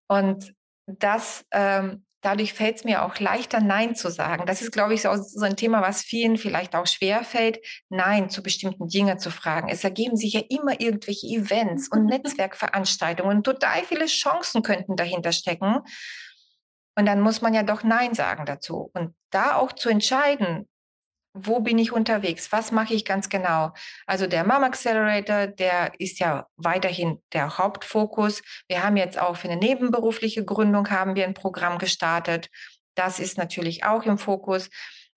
[0.07, 0.53] Und
[0.85, 4.45] das ähm, dadurch fällt es mir auch leichter, Nein zu sagen.
[4.45, 8.29] Das ist, glaube ich, so, so, ein Thema, was vielen vielleicht auch schwer fällt, Nein
[8.29, 9.69] zu bestimmten Dingen zu fragen.
[9.69, 15.31] Es ergeben sich ja immer irgendwelche Events und Netzwerkveranstaltungen und total viele Chancen könnten dahinter
[15.31, 15.79] stecken.
[16.95, 18.89] Und dann muss man ja doch Nein sagen dazu.
[18.93, 20.67] Und da auch zu entscheiden,
[21.45, 22.51] wo bin ich unterwegs?
[22.51, 23.71] Was mache ich ganz genau?
[24.05, 28.41] Also der Mom Accelerator, der ist ja weiterhin der Hauptfokus.
[28.67, 32.49] Wir haben jetzt auch für eine nebenberufliche Gründung haben wir ein Programm gestartet.
[32.95, 34.69] Das ist natürlich auch im Fokus.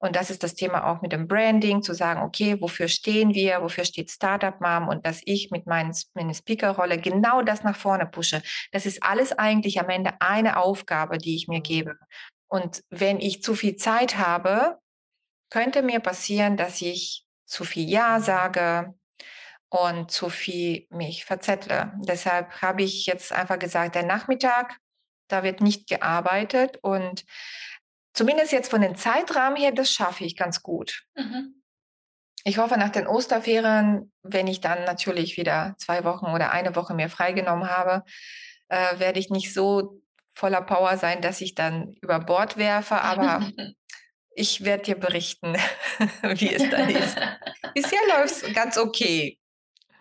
[0.02, 3.60] Und das ist das Thema auch mit dem Branding, zu sagen, okay, wofür stehen wir,
[3.60, 8.06] wofür steht Startup Mom und dass ich mit meinen, meiner Speakerrolle genau das nach vorne
[8.06, 8.42] pushe.
[8.72, 11.98] Das ist alles eigentlich am Ende eine Aufgabe, die ich mir gebe.
[12.48, 14.79] Und wenn ich zu viel Zeit habe,
[15.50, 18.94] könnte mir passieren, dass ich zu viel Ja sage
[19.68, 21.92] und zu viel mich verzettle.
[21.98, 24.78] Deshalb habe ich jetzt einfach gesagt, der Nachmittag,
[25.28, 27.24] da wird nicht gearbeitet und
[28.12, 31.04] zumindest jetzt von den Zeitrahmen her, das schaffe ich ganz gut.
[31.14, 31.62] Mhm.
[32.44, 36.94] Ich hoffe, nach den Osterferien, wenn ich dann natürlich wieder zwei Wochen oder eine Woche
[36.94, 38.02] mehr freigenommen habe,
[38.68, 40.00] äh, werde ich nicht so
[40.32, 43.02] voller Power sein, dass ich dann über Bord werfe.
[43.02, 43.40] Aber
[44.40, 45.54] ich werde dir berichten,
[46.22, 47.16] wie es dann ist.
[47.74, 49.38] Bisher läuft es ganz okay.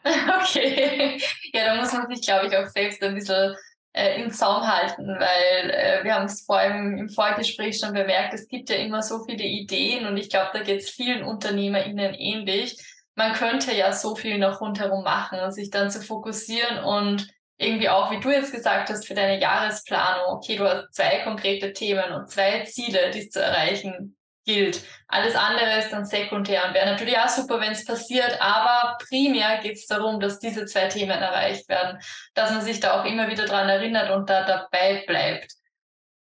[0.03, 1.21] Okay.
[1.53, 3.55] Ja, da muss man sich, glaube ich, auch selbst ein bisschen
[3.93, 8.33] äh, im Zaum halten, weil äh, wir haben es vor allem im Vorgespräch schon bemerkt,
[8.33, 12.13] es gibt ja immer so viele Ideen und ich glaube, da geht es vielen UnternehmerInnen
[12.13, 12.77] ähnlich.
[13.15, 18.09] Man könnte ja so viel noch rundherum machen, sich dann zu fokussieren und irgendwie auch,
[18.09, 22.29] wie du jetzt gesagt hast, für deine Jahresplanung, okay, du hast zwei konkrete Themen und
[22.29, 24.15] zwei Ziele, die es zu erreichen
[24.49, 24.83] gilt.
[25.07, 29.59] Alles andere ist dann sekundär und wäre natürlich auch super, wenn es passiert, aber primär
[29.59, 31.99] geht es darum, dass diese zwei Themen erreicht werden,
[32.33, 35.53] dass man sich da auch immer wieder dran erinnert und da dabei bleibt.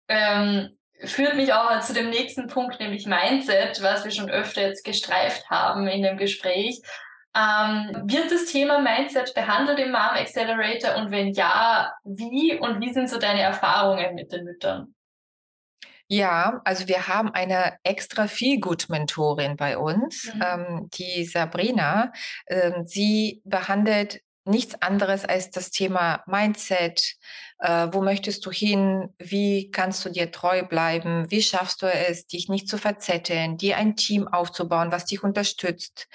[0.08, 4.84] Ähm, führt mich auch zu dem nächsten Punkt, nämlich Mindset, was wir schon öfter jetzt
[4.84, 6.80] gestreift haben in dem Gespräch.
[7.34, 12.92] Ähm, wird das Thema Mindset behandelt im Mom Accelerator und wenn ja, wie und wie
[12.92, 14.94] sind so deine Erfahrungen mit den Müttern?
[16.12, 20.42] Ja, also wir haben eine extra Feelgood-Mentorin bei uns, mhm.
[20.46, 22.12] ähm, die Sabrina.
[22.48, 27.14] Ähm, sie behandelt nichts anderes als das Thema Mindset.
[27.60, 29.08] Äh, wo möchtest du hin?
[29.18, 31.30] Wie kannst du dir treu bleiben?
[31.30, 36.08] Wie schaffst du es, dich nicht zu verzetteln, dir ein Team aufzubauen, was dich unterstützt?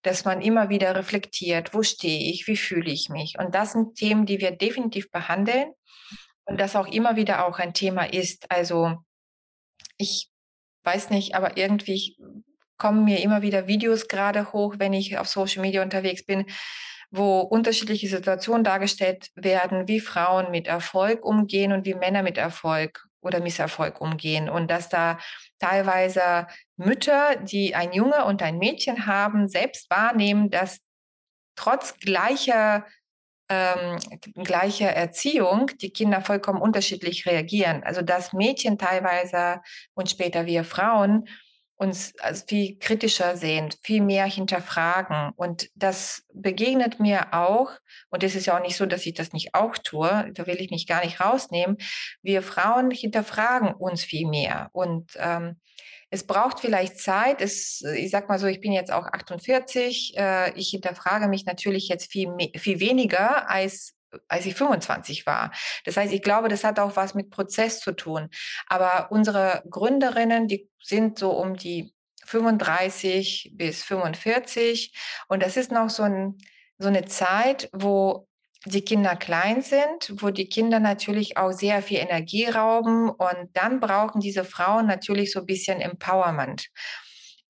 [0.00, 3.38] Dass man immer wieder reflektiert, wo stehe ich, wie fühle ich mich?
[3.38, 5.70] Und das sind Themen, die wir definitiv behandeln
[6.46, 8.50] und das auch immer wieder auch ein Thema ist.
[8.50, 9.04] Also
[9.96, 10.30] ich
[10.82, 12.16] weiß nicht, aber irgendwie
[12.76, 16.46] kommen mir immer wieder Videos gerade hoch, wenn ich auf Social Media unterwegs bin,
[17.10, 23.06] wo unterschiedliche Situationen dargestellt werden, wie Frauen mit Erfolg umgehen und wie Männer mit Erfolg
[23.20, 24.48] oder Misserfolg umgehen.
[24.48, 25.18] Und dass da
[25.60, 30.80] teilweise Mütter, die ein Junge und ein Mädchen haben, selbst wahrnehmen, dass
[31.56, 32.84] trotz gleicher
[33.48, 33.98] ähm,
[34.42, 37.82] gleicher Erziehung die Kinder vollkommen unterschiedlich reagieren.
[37.84, 39.60] Also dass Mädchen teilweise
[39.94, 41.26] und später wir Frauen
[41.76, 45.32] uns als viel kritischer sehen, viel mehr hinterfragen.
[45.36, 47.70] Und das begegnet mir auch,
[48.10, 50.60] und es ist ja auch nicht so, dass ich das nicht auch tue, da will
[50.60, 51.76] ich mich gar nicht rausnehmen.
[52.22, 54.68] Wir Frauen hinterfragen uns viel mehr.
[54.72, 55.60] Und ähm,
[56.14, 57.40] es braucht vielleicht Zeit.
[57.40, 60.14] Es, ich sag mal so, ich bin jetzt auch 48.
[60.16, 63.94] Äh, ich hinterfrage mich natürlich jetzt viel, viel weniger als
[64.28, 65.50] als ich 25 war.
[65.84, 68.28] Das heißt, ich glaube, das hat auch was mit Prozess zu tun.
[68.68, 71.92] Aber unsere Gründerinnen, die sind so um die
[72.24, 74.94] 35 bis 45
[75.26, 76.38] und das ist noch so, ein,
[76.78, 78.28] so eine Zeit, wo
[78.66, 83.80] die Kinder klein sind, wo die Kinder natürlich auch sehr viel Energie rauben und dann
[83.80, 86.68] brauchen diese Frauen natürlich so ein bisschen Empowerment.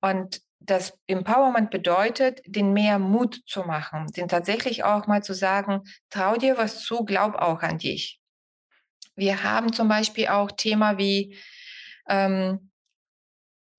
[0.01, 5.83] Und das Empowerment bedeutet, den mehr Mut zu machen, den tatsächlich auch mal zu sagen,
[6.09, 8.19] trau dir was zu, glaub auch an dich.
[9.15, 11.37] Wir haben zum Beispiel auch Thema wie
[12.09, 12.71] ähm,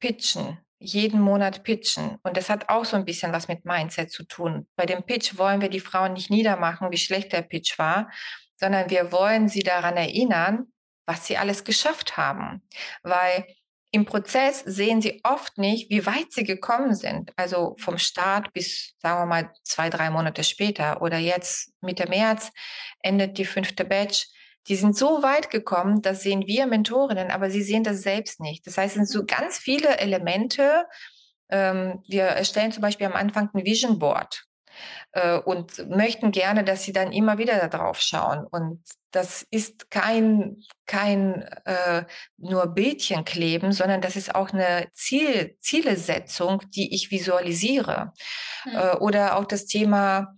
[0.00, 2.18] Pitchen jeden Monat pitchen.
[2.22, 4.66] Und das hat auch so ein bisschen was mit Mindset zu tun.
[4.76, 8.10] Bei dem Pitch wollen wir die Frauen nicht niedermachen, wie schlecht der Pitch war,
[8.56, 10.66] sondern wir wollen sie daran erinnern,
[11.06, 12.62] was sie alles geschafft haben.
[13.02, 13.46] Weil
[13.92, 17.32] im Prozess sehen sie oft nicht, wie weit sie gekommen sind.
[17.36, 22.50] Also vom Start bis, sagen wir mal, zwei, drei Monate später oder jetzt Mitte März
[23.02, 24.26] endet die fünfte Batch
[24.68, 28.66] die sind so weit gekommen, das sehen wir Mentorinnen, aber sie sehen das selbst nicht.
[28.66, 30.86] Das heißt, es sind so ganz viele Elemente.
[31.48, 34.44] Ähm, wir erstellen zum Beispiel am Anfang ein Vision Board
[35.12, 38.46] äh, und möchten gerne, dass sie dann immer wieder darauf schauen.
[38.50, 42.04] Und das ist kein, kein äh,
[42.36, 48.12] nur Bildchen kleben, sondern das ist auch eine Ziel, Zielesetzung, die ich visualisiere.
[48.64, 48.74] Mhm.
[48.74, 50.34] Äh, oder auch das Thema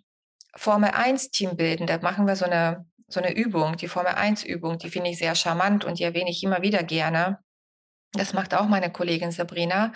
[0.55, 1.87] Formel 1 Team bilden.
[1.87, 5.19] Da machen wir so eine so eine Übung, die Formel 1 Übung, die finde ich
[5.19, 7.39] sehr charmant und die erwähne ich immer wieder gerne.
[8.13, 9.93] Das macht auch meine Kollegin Sabrina,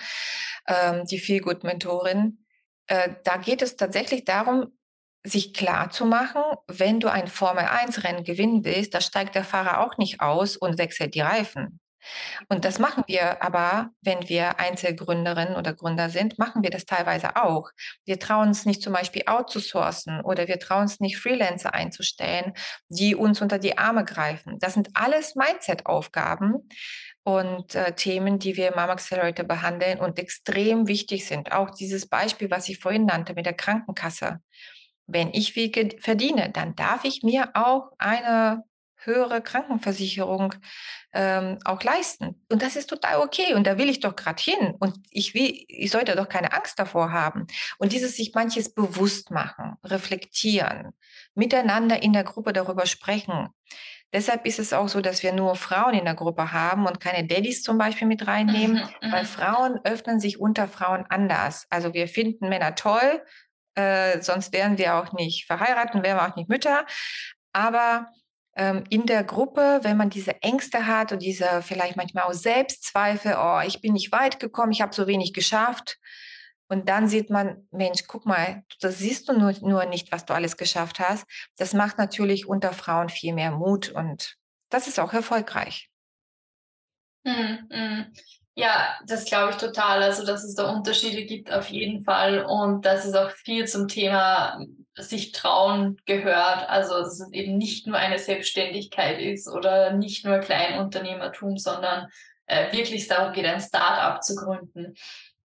[0.66, 2.44] ähm, die Feelgood-Mentorin.
[2.87, 4.72] Äh, da geht es tatsächlich darum,
[5.25, 9.44] sich klar zu machen, wenn du ein Formel 1 Rennen gewinnen willst, da steigt der
[9.44, 11.81] Fahrer auch nicht aus und wechselt die Reifen.
[12.49, 17.37] Und das machen wir aber, wenn wir Einzelgründerinnen oder Gründer sind, machen wir das teilweise
[17.37, 17.71] auch.
[18.05, 22.53] Wir trauen uns nicht zum Beispiel outzusourcen oder wir trauen uns nicht Freelancer einzustellen,
[22.88, 24.59] die uns unter die Arme greifen.
[24.59, 26.69] Das sind alles Mindset-Aufgaben
[27.25, 31.53] und äh, Themen, die wir im Mama Accelerator behandeln und extrem wichtig sind.
[31.53, 34.41] Auch dieses Beispiel, was ich vorhin nannte mit der Krankenkasse.
[35.07, 38.65] Wenn ich viel verdiene, dann darf ich mir auch eine
[39.05, 40.55] höhere Krankenversicherung
[41.12, 42.43] ähm, auch leisten.
[42.51, 43.55] Und das ist total okay.
[43.55, 44.75] Und da will ich doch gerade hin.
[44.79, 47.47] Und ich will, ich sollte doch keine Angst davor haben.
[47.79, 50.93] Und dieses sich manches bewusst machen, reflektieren,
[51.35, 53.49] miteinander in der Gruppe darüber sprechen.
[54.12, 57.27] Deshalb ist es auch so, dass wir nur Frauen in der Gruppe haben und keine
[57.27, 59.29] Daddys zum Beispiel mit reinnehmen, mhm, weil mhm.
[59.29, 61.67] Frauen öffnen sich unter Frauen anders.
[61.71, 63.23] Also wir finden Männer toll,
[63.75, 66.85] äh, sonst wären wir auch nicht verheiratet, wären wir auch nicht Mütter.
[67.55, 68.11] Aber
[68.55, 73.61] in der Gruppe, wenn man diese Ängste hat und diese vielleicht manchmal auch Selbstzweifel, oh,
[73.67, 75.99] ich bin nicht weit gekommen, ich habe so wenig geschafft.
[76.69, 80.35] Und dann sieht man, Mensch, guck mal, das siehst du nur, nur nicht, was du
[80.35, 81.27] alles geschafft hast.
[81.57, 84.37] Das macht natürlich unter Frauen viel mehr Mut und
[84.71, 85.91] das ist auch erfolgreich.
[87.25, 88.12] Mm, mm.
[88.55, 90.03] Ja, das glaube ich total.
[90.03, 92.45] Also, dass es da Unterschiede gibt, auf jeden Fall.
[92.45, 94.59] Und dass es auch viel zum Thema
[94.96, 96.68] sich trauen gehört.
[96.68, 102.09] Also, dass es eben nicht nur eine Selbstständigkeit ist oder nicht nur Kleinunternehmertum, sondern
[102.46, 104.94] äh, wirklich darum geht, ein Start-up zu gründen.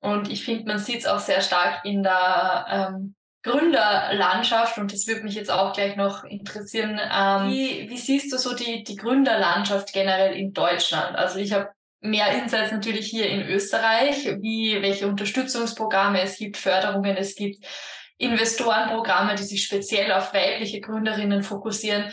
[0.00, 5.06] Und ich finde, man sieht es auch sehr stark in der ähm, Gründerlandschaft und das
[5.06, 7.00] würde mich jetzt auch gleich noch interessieren.
[7.00, 11.16] Ähm, wie, wie siehst du so die, die Gründerlandschaft generell in Deutschland?
[11.16, 17.16] Also ich habe mehr Insights natürlich hier in Österreich, wie welche Unterstützungsprogramme es gibt, Förderungen
[17.16, 17.64] es gibt,
[18.18, 22.10] Investorenprogramme, die sich speziell auf weibliche Gründerinnen fokussieren.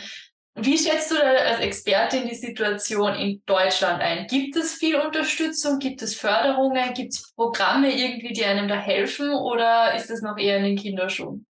[0.56, 4.28] Wie schätzt du da als Expertin die Situation in Deutschland ein?
[4.28, 5.80] Gibt es viel Unterstützung?
[5.80, 6.94] Gibt es Förderungen?
[6.94, 9.30] Gibt es Programme irgendwie, die einem da helfen?
[9.30, 11.46] Oder ist es noch eher in den Kinderschuhen?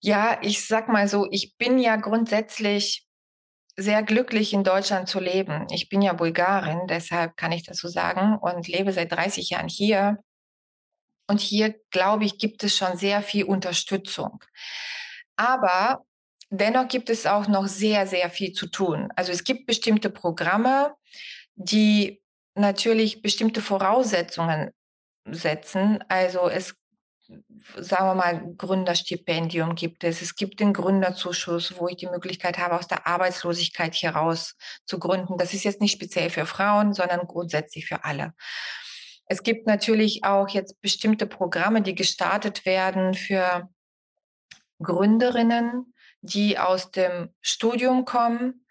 [0.00, 3.08] Ja, ich sag mal so, ich bin ja grundsätzlich
[3.76, 5.66] sehr glücklich, in Deutschland zu leben.
[5.72, 9.68] Ich bin ja Bulgarin, deshalb kann ich das so sagen und lebe seit 30 Jahren
[9.68, 10.18] hier.
[11.28, 14.42] Und hier, glaube ich, gibt es schon sehr viel Unterstützung.
[15.36, 16.04] Aber
[16.50, 19.10] dennoch gibt es auch noch sehr, sehr viel zu tun.
[19.14, 20.94] Also es gibt bestimmte Programme,
[21.54, 22.22] die
[22.54, 24.70] natürlich bestimmte Voraussetzungen
[25.30, 26.02] setzen.
[26.08, 26.74] Also es
[27.76, 30.22] sagen wir mal, Gründerstipendium gibt es.
[30.22, 34.56] Es gibt den Gründerzuschuss, wo ich die Möglichkeit habe, aus der Arbeitslosigkeit heraus
[34.86, 35.36] zu gründen.
[35.36, 38.32] Das ist jetzt nicht speziell für Frauen, sondern grundsätzlich für alle.
[39.28, 43.68] Es gibt natürlich auch jetzt bestimmte Programme, die gestartet werden für
[44.82, 48.66] Gründerinnen, die aus dem Studium kommen.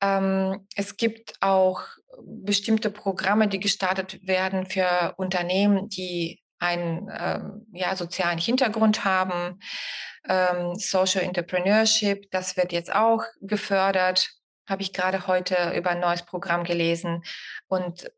[0.00, 1.82] Ähm, es gibt auch
[2.24, 9.58] bestimmte Programme, die gestartet werden für Unternehmen, die einen ähm, ja, sozialen Hintergrund haben.
[10.28, 14.30] Ähm, Social Entrepreneurship, das wird jetzt auch gefördert.
[14.68, 17.24] Habe ich gerade heute über ein neues Programm gelesen.
[17.66, 18.12] Und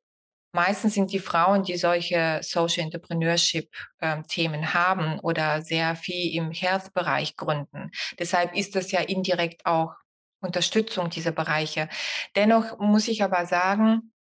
[0.55, 7.37] meistens sind die Frauen, die solche Social Entrepreneurship-Themen ähm, haben oder sehr viel im Health-Bereich
[7.37, 7.91] gründen.
[8.19, 9.95] Deshalb ist das ja indirekt auch
[10.41, 11.89] Unterstützung dieser Bereiche.
[12.37, 14.13] Dennoch muss ich aber sagen,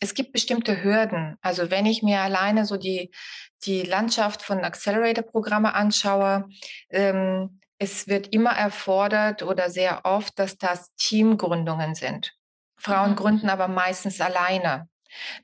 [0.00, 1.36] es gibt bestimmte Hürden.
[1.40, 3.10] Also wenn ich mir alleine so die,
[3.64, 6.48] die Landschaft von Accelerator-Programme anschaue,
[6.90, 12.34] ähm, es wird immer erfordert oder sehr oft, dass das Teamgründungen sind.
[12.76, 13.16] Frauen mhm.
[13.16, 14.88] gründen aber meistens alleine.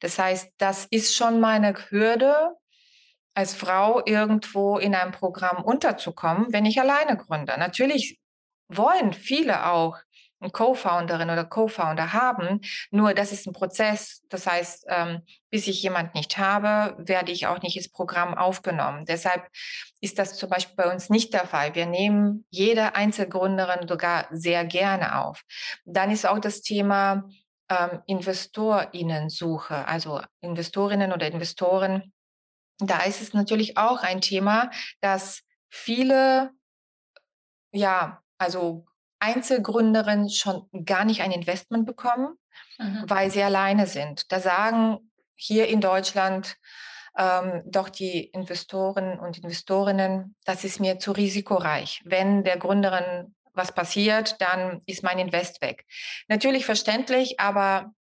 [0.00, 2.54] Das heißt, das ist schon meine Hürde,
[3.34, 7.54] als Frau irgendwo in einem Programm unterzukommen, wenn ich alleine gründe.
[7.58, 8.20] Natürlich
[8.68, 9.98] wollen viele auch
[10.40, 12.60] eine Co-Founderin oder Co-Founder haben.
[12.90, 14.22] Nur das ist ein Prozess.
[14.28, 19.04] Das heißt, ähm, bis ich jemand nicht habe, werde ich auch nicht ins Programm aufgenommen.
[19.06, 19.48] Deshalb
[20.00, 21.74] ist das zum Beispiel bei uns nicht der Fall.
[21.74, 25.42] Wir nehmen jede Einzelgründerin sogar sehr gerne auf.
[25.84, 27.24] Dann ist auch das Thema
[27.68, 32.12] ähm, Investorinnensuche, also Investorinnen oder Investoren.
[32.78, 36.50] Da ist es natürlich auch ein Thema, dass viele
[37.74, 38.86] ja, also
[39.18, 42.36] Einzelgründerinnen schon gar nicht ein Investment bekommen,
[42.78, 43.04] mhm.
[43.06, 44.30] weil sie alleine sind.
[44.32, 46.56] Da sagen hier in Deutschland
[47.16, 52.02] ähm, doch die Investoren und Investorinnen, das ist mir zu risikoreich.
[52.04, 55.86] Wenn der Gründerin was passiert, dann ist mein Invest weg.
[56.28, 57.94] Natürlich verständlich, aber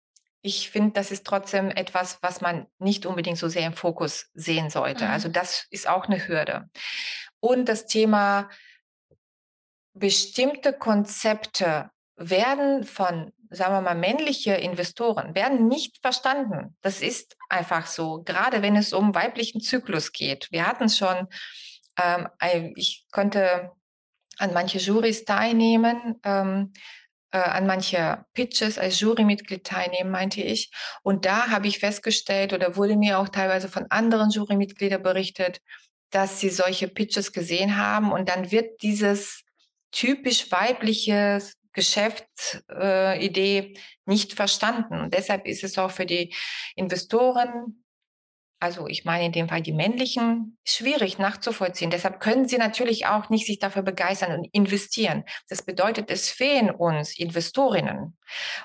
[0.42, 4.70] ich finde, das ist trotzdem etwas, was man nicht unbedingt so sehr im Fokus sehen
[4.70, 5.06] sollte.
[5.06, 5.12] Mhm.
[5.12, 6.70] Also das ist auch eine Hürde.
[7.40, 8.50] Und das Thema
[9.94, 16.78] bestimmte Konzepte werden von, sagen wir mal, männliche Investoren, werden nicht verstanden.
[16.82, 20.48] Das ist einfach so, gerade wenn es um weiblichen Zyklus geht.
[20.52, 21.28] Wir hatten schon,
[22.02, 22.30] ähm,
[22.76, 23.72] ich konnte
[24.42, 26.74] an manche Jurys teilnehmen, ähm,
[27.32, 30.72] äh, an manche Pitches als Jurymitglied teilnehmen, meinte ich.
[31.04, 35.62] Und da habe ich festgestellt oder wurde mir auch teilweise von anderen Jurymitgliedern berichtet,
[36.10, 39.44] dass sie solche Pitches gesehen haben und dann wird dieses
[39.92, 41.42] typisch weibliche
[41.74, 43.74] Geschäftsidee äh,
[44.06, 45.00] nicht verstanden.
[45.00, 46.34] Und deshalb ist es auch für die
[46.76, 47.84] Investoren,
[48.62, 51.90] also ich meine in dem Fall die männlichen, schwierig nachzuvollziehen.
[51.90, 55.24] Deshalb können sie natürlich auch nicht sich dafür begeistern und investieren.
[55.50, 58.18] Das bedeutet, es fehlen uns Investorinnen.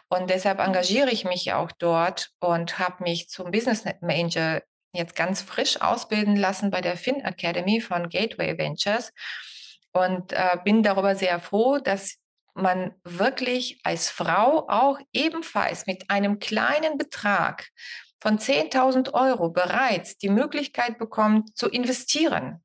[0.09, 5.41] Und deshalb engagiere ich mich auch dort und habe mich zum Business Manager jetzt ganz
[5.41, 9.13] frisch ausbilden lassen bei der Fin Academy von Gateway Ventures
[9.93, 12.19] und äh, bin darüber sehr froh, dass
[12.55, 17.69] man wirklich als Frau auch ebenfalls mit einem kleinen Betrag
[18.21, 22.63] von 10.000 Euro bereits die Möglichkeit bekommt zu investieren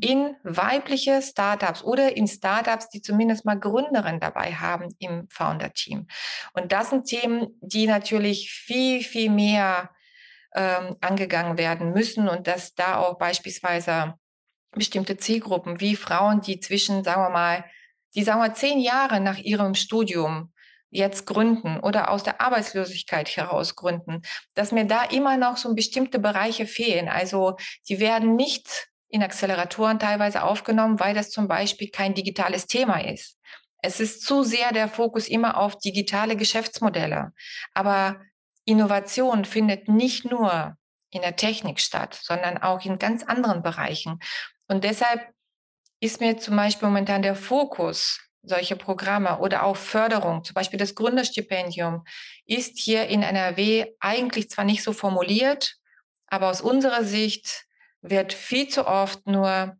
[0.00, 6.06] in weibliche Startups oder in Startups, die zumindest mal Gründerinnen dabei haben im Founder-Team.
[6.52, 9.90] Und das sind Themen, die natürlich viel, viel mehr
[10.54, 14.14] ähm, angegangen werden müssen und dass da auch beispielsweise
[14.72, 17.64] bestimmte Zielgruppen, wie Frauen, die zwischen, sagen wir mal,
[18.14, 20.52] die sagen wir zehn Jahre nach ihrem Studium
[20.90, 24.22] jetzt gründen oder aus der Arbeitslosigkeit heraus gründen,
[24.54, 27.08] dass mir da immer noch so bestimmte Bereiche fehlen.
[27.08, 27.56] Also
[27.88, 33.38] die werden nicht in Acceleratoren teilweise aufgenommen, weil das zum Beispiel kein digitales Thema ist.
[33.80, 37.32] Es ist zu sehr der Fokus immer auf digitale Geschäftsmodelle.
[37.74, 38.20] Aber
[38.64, 40.76] Innovation findet nicht nur
[41.10, 44.18] in der Technik statt, sondern auch in ganz anderen Bereichen.
[44.66, 45.32] Und deshalb
[46.00, 50.94] ist mir zum Beispiel momentan der Fokus solcher Programme oder auch Förderung, zum Beispiel das
[50.94, 52.04] Gründerstipendium,
[52.46, 55.74] ist hier in NRW eigentlich zwar nicht so formuliert,
[56.26, 57.66] aber aus unserer Sicht
[58.00, 59.76] wird viel zu oft nur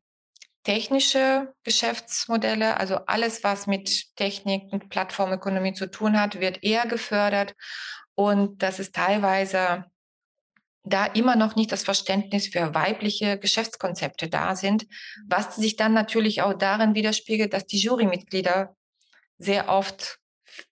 [0.65, 7.55] technische Geschäftsmodelle, also alles, was mit Technik und Plattformökonomie zu tun hat, wird eher gefördert.
[8.15, 9.87] Und das ist teilweise
[10.89, 14.87] da immer noch nicht das Verständnis für weibliche Geschäftskonzepte da sind,
[15.27, 18.75] was sich dann natürlich auch darin widerspiegelt, dass die Jurymitglieder
[19.39, 20.19] sehr oft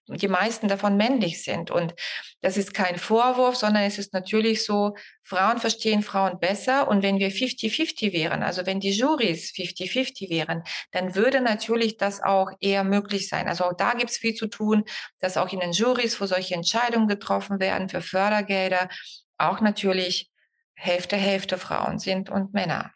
[0.07, 1.71] die meisten davon männlich sind.
[1.71, 1.93] Und
[2.41, 6.87] das ist kein Vorwurf, sondern es ist natürlich so, Frauen verstehen Frauen besser.
[6.87, 12.21] Und wenn wir 50-50 wären, also wenn die Juries 50-50 wären, dann würde natürlich das
[12.21, 13.47] auch eher möglich sein.
[13.47, 14.83] Also auch da gibt es viel zu tun,
[15.19, 18.89] dass auch in den Juries, wo solche Entscheidungen getroffen werden für Fördergelder,
[19.37, 20.29] auch natürlich
[20.75, 22.91] Hälfte, Hälfte Frauen sind und Männer.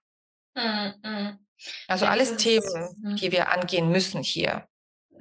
[0.55, 1.39] Mhm.
[1.87, 3.15] Also ja, alles Themen, mhm.
[3.15, 4.67] die wir angehen müssen hier.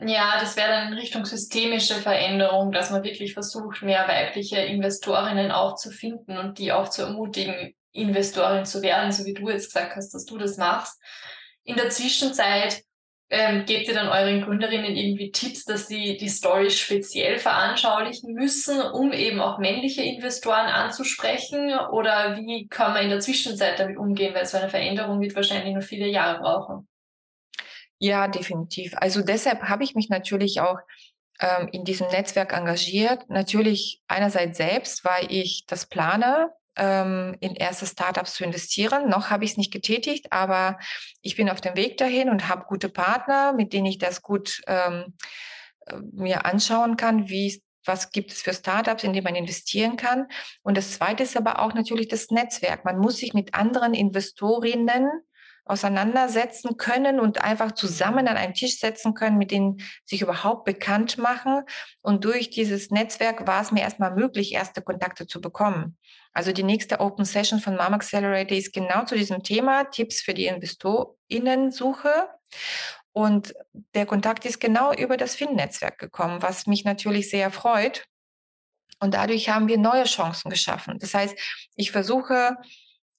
[0.03, 5.51] Ja, das wäre dann in Richtung systemische Veränderung, dass man wirklich versucht, mehr weibliche Investorinnen
[5.51, 9.75] auch zu finden und die auch zu ermutigen, Investorin zu werden, so wie du jetzt
[9.75, 10.99] gesagt hast, dass du das machst.
[11.65, 12.83] In der Zwischenzeit
[13.31, 18.81] ähm, gebt ihr dann euren Gründerinnen irgendwie Tipps, dass sie die Story speziell veranschaulichen müssen,
[18.81, 21.73] um eben auch männliche Investoren anzusprechen?
[21.93, 24.35] Oder wie kann man in der Zwischenzeit damit umgehen?
[24.35, 26.89] Weil so eine Veränderung wird wahrscheinlich noch viele Jahre brauchen.
[27.99, 28.95] Ja, definitiv.
[28.97, 30.79] Also deshalb habe ich mich natürlich auch
[31.39, 33.29] ähm, in diesem Netzwerk engagiert.
[33.29, 39.09] Natürlich einerseits selbst, weil ich das plane, ähm, in erste Startups zu investieren.
[39.09, 40.79] Noch habe ich es nicht getätigt, aber
[41.23, 44.61] ich bin auf dem Weg dahin und habe gute Partner, mit denen ich das gut
[44.67, 45.15] ähm,
[45.87, 50.27] äh, mir anschauen kann, wie was gibt es für Startups, in die man investieren kann.
[50.63, 52.85] Und das Zweite ist aber auch natürlich das Netzwerk.
[52.85, 55.09] Man muss sich mit anderen Investorinnen
[55.71, 61.17] auseinandersetzen können und einfach zusammen an einen Tisch setzen können, mit denen sich überhaupt bekannt
[61.17, 61.63] machen.
[62.03, 65.97] Und durch dieses Netzwerk war es mir erstmal möglich, erste Kontakte zu bekommen.
[66.33, 70.35] Also die nächste Open Session von Mom Accelerator ist genau zu diesem Thema, Tipps für
[70.35, 72.29] die Investorinnen-Suche.
[73.13, 73.55] Und
[73.95, 78.07] der Kontakt ist genau über das FIN-Netzwerk gekommen, was mich natürlich sehr freut.
[79.01, 80.99] Und dadurch haben wir neue Chancen geschaffen.
[80.99, 81.35] Das heißt,
[81.77, 82.57] ich versuche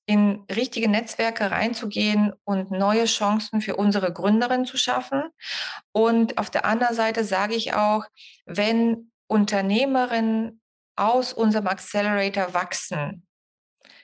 [0.06, 5.24] in richtige Netzwerke reinzugehen und neue Chancen für unsere Gründerinnen zu schaffen.
[5.92, 8.06] Und auf der anderen Seite sage ich auch,
[8.46, 10.62] wenn Unternehmerinnen
[10.96, 13.26] aus unserem Accelerator wachsen,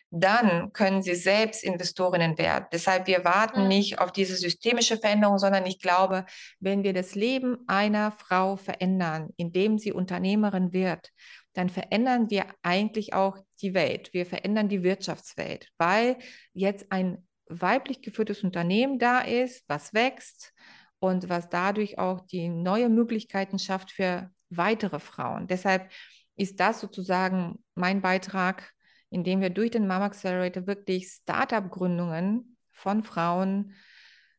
[0.10, 2.68] dann können sie selbst Investorinnen werden.
[2.72, 6.26] Deshalb, wir warten nicht auf diese systemische Veränderung, sondern ich glaube,
[6.60, 11.12] wenn wir das Leben einer Frau verändern, indem sie Unternehmerin wird,
[11.54, 14.14] dann verändern wir eigentlich auch die Welt.
[14.14, 16.18] Wir verändern die Wirtschaftswelt, weil
[16.54, 20.54] jetzt ein weiblich geführtes Unternehmen da ist, was wächst
[21.00, 25.48] und was dadurch auch die neue Möglichkeiten schafft für weitere Frauen.
[25.48, 25.92] Deshalb
[26.36, 28.74] ist das sozusagen mein Beitrag,
[29.10, 33.74] indem wir durch den Mama Accelerator wirklich Startup-Gründungen von Frauen,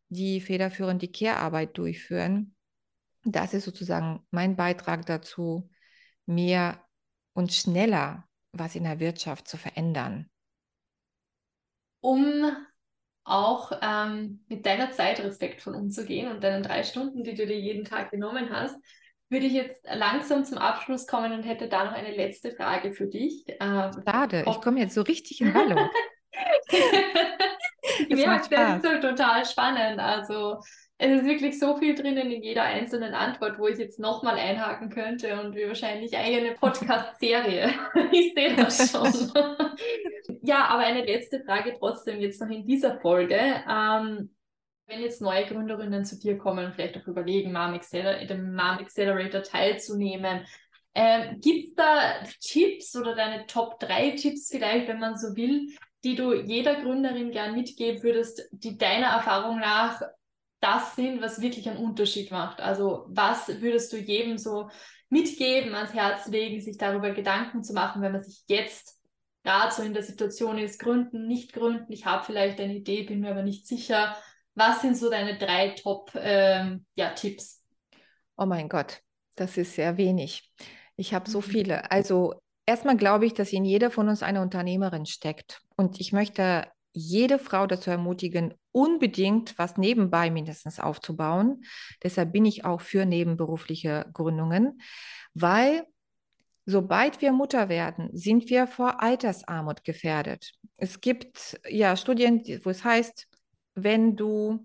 [0.09, 2.55] die federführend die Care-Arbeit durchführen.
[3.25, 5.71] Das ist sozusagen mein Beitrag dazu,
[6.27, 6.85] mehr
[7.33, 10.28] und schneller was in der Wirtschaft zu verändern?
[12.01, 12.44] Um
[13.24, 17.84] auch ähm, mit deiner Zeit respektvoll umzugehen und deinen drei Stunden, die du dir jeden
[17.84, 18.76] Tag genommen hast,
[19.30, 23.07] würde ich jetzt langsam zum Abschluss kommen und hätte da noch eine letzte Frage für
[23.07, 23.44] dich.
[23.61, 25.90] Ähm, Schade, ich komme jetzt so richtig in Wallung.
[28.09, 30.01] ich merke, das ist so total spannend.
[30.01, 30.61] Also
[30.99, 34.90] es ist wirklich so viel drinnen in jeder einzelnen Antwort, wo ich jetzt nochmal einhaken
[34.90, 37.72] könnte und wir wahrscheinlich eigene Podcast-Serie.
[38.12, 39.32] ich sehe das schon.
[40.42, 43.36] ja, aber eine letzte Frage trotzdem jetzt noch in dieser Folge.
[43.36, 44.34] Ähm,
[44.86, 48.78] wenn jetzt neue Gründerinnen zu dir kommen und vielleicht auch überlegen, Mom Accelerator, dem Mom
[48.78, 50.46] Accelerator teilzunehmen,
[50.94, 55.68] ähm, Gibt es da Tipps oder deine Top 3 Tipps vielleicht, wenn man so will,
[56.03, 60.01] die du jeder Gründerin gern mitgeben würdest, die deiner Erfahrung nach
[60.61, 62.61] das sind, was wirklich einen Unterschied macht.
[62.61, 64.70] Also was würdest du jedem so
[65.09, 69.00] mitgeben, ans Herz legen, sich darüber Gedanken zu machen, wenn man sich jetzt
[69.44, 73.20] gerade so in der Situation ist, gründen, nicht gründen, ich habe vielleicht eine Idee, bin
[73.20, 74.16] mir aber nicht sicher.
[74.54, 76.20] Was sind so deine drei Top-Tipps?
[76.22, 77.14] Ähm, ja,
[78.36, 79.00] oh mein Gott,
[79.36, 80.52] das ist sehr wenig.
[80.96, 81.44] Ich habe so mhm.
[81.44, 81.90] viele.
[81.90, 82.34] Also
[82.66, 85.62] erstmal glaube ich, dass in jeder von uns eine Unternehmerin steckt.
[85.76, 91.64] Und ich möchte jede Frau dazu ermutigen, unbedingt was nebenbei mindestens aufzubauen.
[92.05, 94.81] Deshalb bin ich auch für nebenberufliche Gründungen,
[95.35, 95.85] weil
[96.64, 100.53] sobald wir Mutter werden, sind wir vor Altersarmut gefährdet.
[100.76, 103.26] Es gibt ja Studien, wo es heißt,
[103.74, 104.64] wenn du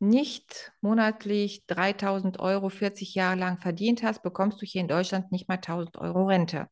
[0.00, 5.48] nicht monatlich 3000 Euro 40 Jahre lang verdient hast, bekommst du hier in Deutschland nicht
[5.48, 6.66] mal 1000 Euro Rente.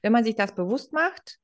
[0.00, 1.38] Wenn man sich das bewusst macht,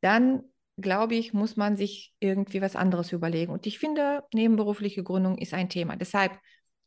[0.00, 0.42] dann
[0.76, 3.52] glaube ich, muss man sich irgendwie was anderes überlegen.
[3.52, 5.96] Und ich finde, nebenberufliche Gründung ist ein Thema.
[5.96, 6.38] Deshalb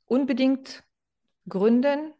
[0.05, 0.83] unbedingt
[1.47, 2.13] gründen,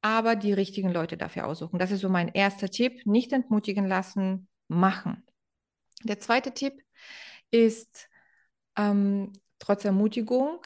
[0.00, 1.78] aber die richtigen Leute dafür aussuchen.
[1.78, 3.04] Das ist so mein erster Tipp.
[3.06, 5.24] Nicht entmutigen lassen, machen.
[6.04, 6.74] Der zweite Tipp
[7.50, 8.08] ist,
[8.76, 10.60] ähm, trotz Ermutigung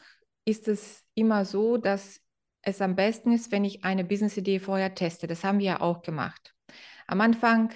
[0.45, 2.21] ist es immer so, dass
[2.61, 5.25] es am besten ist, wenn ich eine Business-Idee vorher teste.
[5.25, 6.53] Das haben wir ja auch gemacht.
[7.07, 7.73] Am Anfang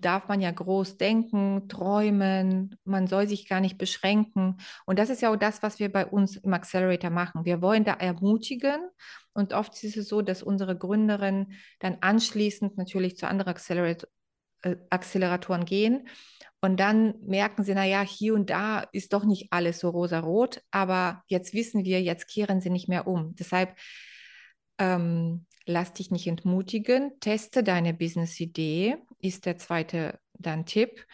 [0.00, 4.56] darf man ja groß denken, träumen, man soll sich gar nicht beschränken.
[4.86, 7.44] Und das ist ja auch das, was wir bei uns im Accelerator machen.
[7.44, 8.80] Wir wollen da ermutigen
[9.34, 13.54] und oft ist es so, dass unsere Gründerinnen dann anschließend natürlich zu anderen
[14.62, 16.08] äh, Acceleratoren gehen
[16.64, 21.24] und dann merken sie, naja, hier und da ist doch nicht alles so rosarot, aber
[21.26, 23.34] jetzt wissen wir, jetzt kehren sie nicht mehr um.
[23.34, 23.76] Deshalb
[24.78, 31.06] ähm, lass dich nicht entmutigen, teste deine Business-Idee, ist der zweite dann Tipp,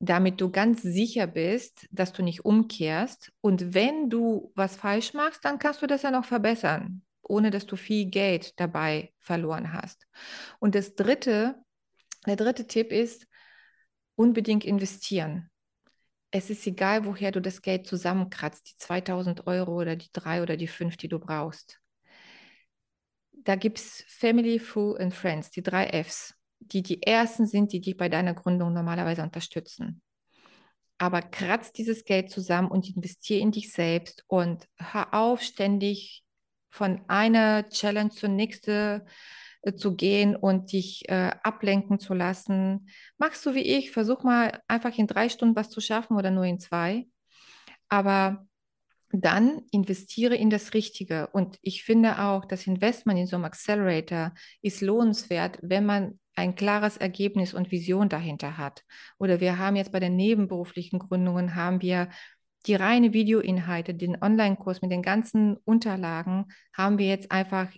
[0.00, 3.32] damit du ganz sicher bist, dass du nicht umkehrst.
[3.40, 7.66] Und wenn du was falsch machst, dann kannst du das ja noch verbessern, ohne dass
[7.66, 10.06] du viel Geld dabei verloren hast.
[10.58, 11.56] Und das dritte,
[12.26, 13.26] der dritte Tipp ist,
[14.14, 15.50] unbedingt investieren.
[16.30, 20.56] Es ist egal, woher du das Geld zusammenkratzt, die 2000 Euro oder die drei oder
[20.56, 21.80] die fünf, die du brauchst
[23.48, 27.80] da gibt es Family, Food and Friends, die drei Fs, die die ersten sind, die
[27.80, 30.02] dich bei deiner Gründung normalerweise unterstützen.
[30.98, 36.24] Aber kratz dieses Geld zusammen und investiere in dich selbst und hör auf, ständig
[36.70, 39.02] von einer Challenge zur nächsten
[39.62, 42.88] äh, zu gehen und dich äh, ablenken zu lassen.
[43.16, 46.44] Machst du wie ich, versuch mal einfach in drei Stunden was zu schaffen oder nur
[46.44, 47.06] in zwei.
[47.88, 48.46] Aber
[49.10, 51.28] dann investiere in das Richtige.
[51.28, 56.54] Und ich finde auch, das Investment in so einem Accelerator ist lohnenswert, wenn man ein
[56.54, 58.84] klares Ergebnis und Vision dahinter hat.
[59.18, 62.08] Oder wir haben jetzt bei den nebenberuflichen Gründungen haben wir
[62.66, 67.68] die reine Videoinhalte, den Online-Kurs mit den ganzen Unterlagen, haben wir jetzt einfach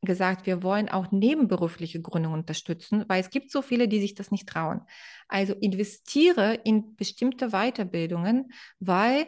[0.00, 4.32] gesagt, wir wollen auch nebenberufliche Gründungen unterstützen, weil es gibt so viele, die sich das
[4.32, 4.82] nicht trauen.
[5.28, 9.26] Also investiere in bestimmte Weiterbildungen, weil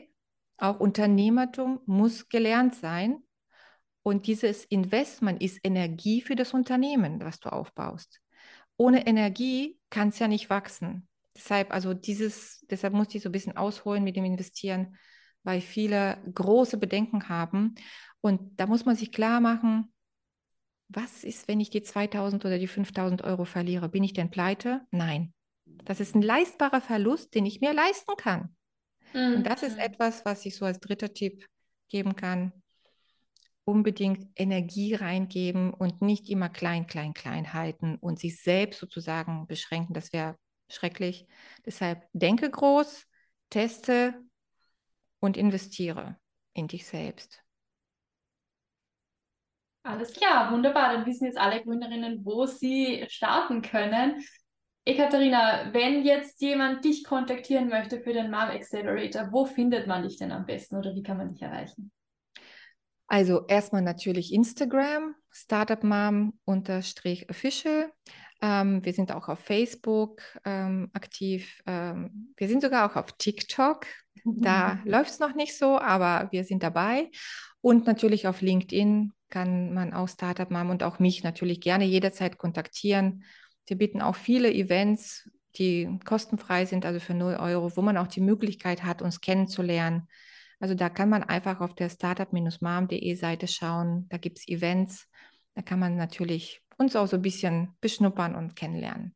[0.57, 3.19] auch Unternehmertum muss gelernt sein.
[4.03, 8.24] Und dieses Investment ist Energie für das Unternehmen, was du aufbaust.
[8.77, 11.09] Ohne Energie kann es ja nicht wachsen.
[11.37, 14.97] Deshalb, also dieses, deshalb muss ich so ein bisschen ausholen mit dem Investieren,
[15.43, 17.75] weil viele große Bedenken haben.
[18.21, 19.93] Und da muss man sich klar machen,
[20.89, 23.89] was ist, wenn ich die 2000 oder die 5000 Euro verliere?
[23.89, 24.83] Bin ich denn pleite?
[24.91, 25.33] Nein.
[25.85, 28.55] Das ist ein leistbarer Verlust, den ich mir leisten kann.
[29.13, 29.37] Mhm.
[29.37, 31.47] Und das ist etwas, was ich so als dritter Tipp
[31.89, 32.53] geben kann.
[33.65, 39.95] Unbedingt Energie reingeben und nicht immer klein, klein, klein halten und sich selbst sozusagen beschränken.
[39.95, 40.37] Das wäre
[40.69, 41.27] schrecklich.
[41.65, 43.07] Deshalb denke groß,
[43.51, 44.23] teste
[45.21, 46.19] und investiere
[46.53, 47.43] in dich selbst.
[49.83, 50.95] Alles klar, wunderbar.
[50.95, 54.25] Dann wissen jetzt alle Gründerinnen, wo sie starten können.
[54.87, 60.19] Ekaterina, wenn jetzt jemand dich kontaktieren möchte für den Mom Accelerator, wo findet man dich
[60.19, 61.91] denn am besten oder wie kann man dich erreichen?
[63.15, 67.93] Also erstmal natürlich Instagram, startupmom-official.
[68.43, 71.63] Ähm, wir sind auch auf Facebook ähm, aktiv.
[71.65, 73.87] Ähm, wir sind sogar auch auf TikTok.
[74.25, 77.09] Da läuft es noch nicht so, aber wir sind dabei.
[77.61, 82.37] Und natürlich auf LinkedIn kann man auch Startup Mom und auch mich natürlich gerne jederzeit
[82.37, 83.23] kontaktieren.
[83.69, 88.09] Wir bieten auch viele Events, die kostenfrei sind, also für 0 Euro, wo man auch
[88.09, 90.09] die Möglichkeit hat, uns kennenzulernen.
[90.61, 94.07] Also da kann man einfach auf der startup-mom.de Seite schauen.
[94.09, 95.09] Da gibt es Events.
[95.55, 99.15] Da kann man natürlich uns auch so ein bisschen beschnuppern und kennenlernen.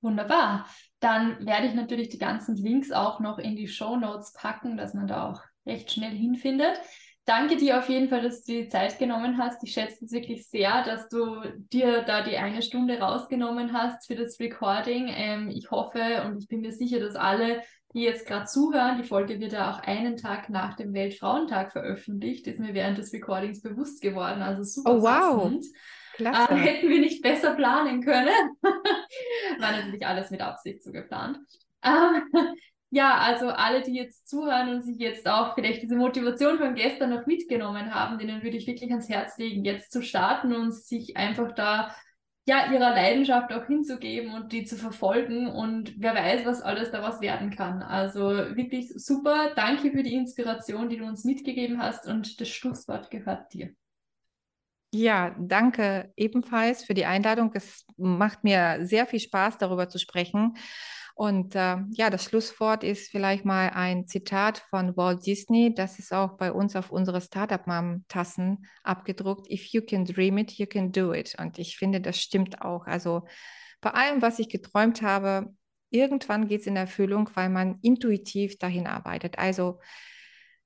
[0.00, 0.66] Wunderbar.
[1.00, 4.94] Dann werde ich natürlich die ganzen Links auch noch in die Show Notes packen, dass
[4.94, 6.76] man da auch recht schnell hinfindet
[7.24, 9.62] danke dir auf jeden Fall, dass du die Zeit genommen hast.
[9.62, 11.40] Ich schätze es wirklich sehr, dass du
[11.72, 15.08] dir da die eine Stunde rausgenommen hast für das Recording.
[15.08, 17.62] Ähm, ich hoffe und ich bin mir sicher, dass alle,
[17.94, 22.46] die jetzt gerade zuhören, die Folge wird ja auch einen Tag nach dem Weltfrauentag veröffentlicht,
[22.46, 24.42] ist mir während des Recordings bewusst geworden.
[24.42, 25.42] Also super oh, wow.
[25.42, 25.66] Passend.
[26.14, 26.52] Klasse.
[26.52, 28.28] Ähm, hätten wir nicht besser planen können.
[28.62, 31.38] War natürlich alles mit Absicht so geplant.
[31.82, 32.22] Ähm,
[32.94, 37.08] ja, also alle, die jetzt zuhören und sich jetzt auch vielleicht diese Motivation von gestern
[37.08, 41.16] noch mitgenommen haben, denen würde ich wirklich ans Herz legen, jetzt zu starten und sich
[41.16, 41.96] einfach da
[42.44, 47.22] ja ihrer Leidenschaft auch hinzugeben und die zu verfolgen und wer weiß, was alles daraus
[47.22, 47.82] werden kann.
[47.82, 49.52] Also wirklich super.
[49.56, 53.70] Danke für die Inspiration, die du uns mitgegeben hast und das Schlusswort gehört dir.
[54.94, 57.52] Ja, danke ebenfalls für die Einladung.
[57.54, 60.58] Es macht mir sehr viel Spaß, darüber zu sprechen.
[61.14, 65.74] Und äh, ja, das Schlusswort ist vielleicht mal ein Zitat von Walt Disney.
[65.74, 69.50] Das ist auch bei uns auf unsere Startup-Mom-Tassen abgedruckt.
[69.50, 71.36] If you can dream it, you can do it.
[71.38, 72.86] Und ich finde, das stimmt auch.
[72.86, 73.26] Also
[73.80, 75.54] bei allem, was ich geträumt habe,
[75.90, 79.38] irgendwann geht es in Erfüllung, weil man intuitiv dahin arbeitet.
[79.38, 79.78] Also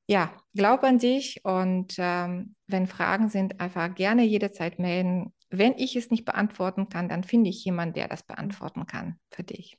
[0.08, 5.32] ja, glaub an dich und ähm, wenn Fragen sind, einfach gerne jederzeit melden.
[5.50, 9.42] Wenn ich es nicht beantworten kann, dann finde ich jemanden, der das beantworten kann für
[9.42, 9.78] dich.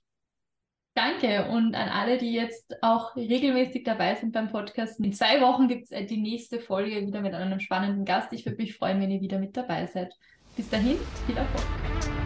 [0.97, 4.99] Danke und an alle, die jetzt auch regelmäßig dabei sind beim Podcast.
[4.99, 8.33] In zwei Wochen gibt es äh, die nächste Folge wieder mit einem spannenden Gast.
[8.33, 10.11] Ich würde mich freuen, wenn ihr wieder mit dabei seid.
[10.55, 12.16] Bis dahin, viel Erfolg.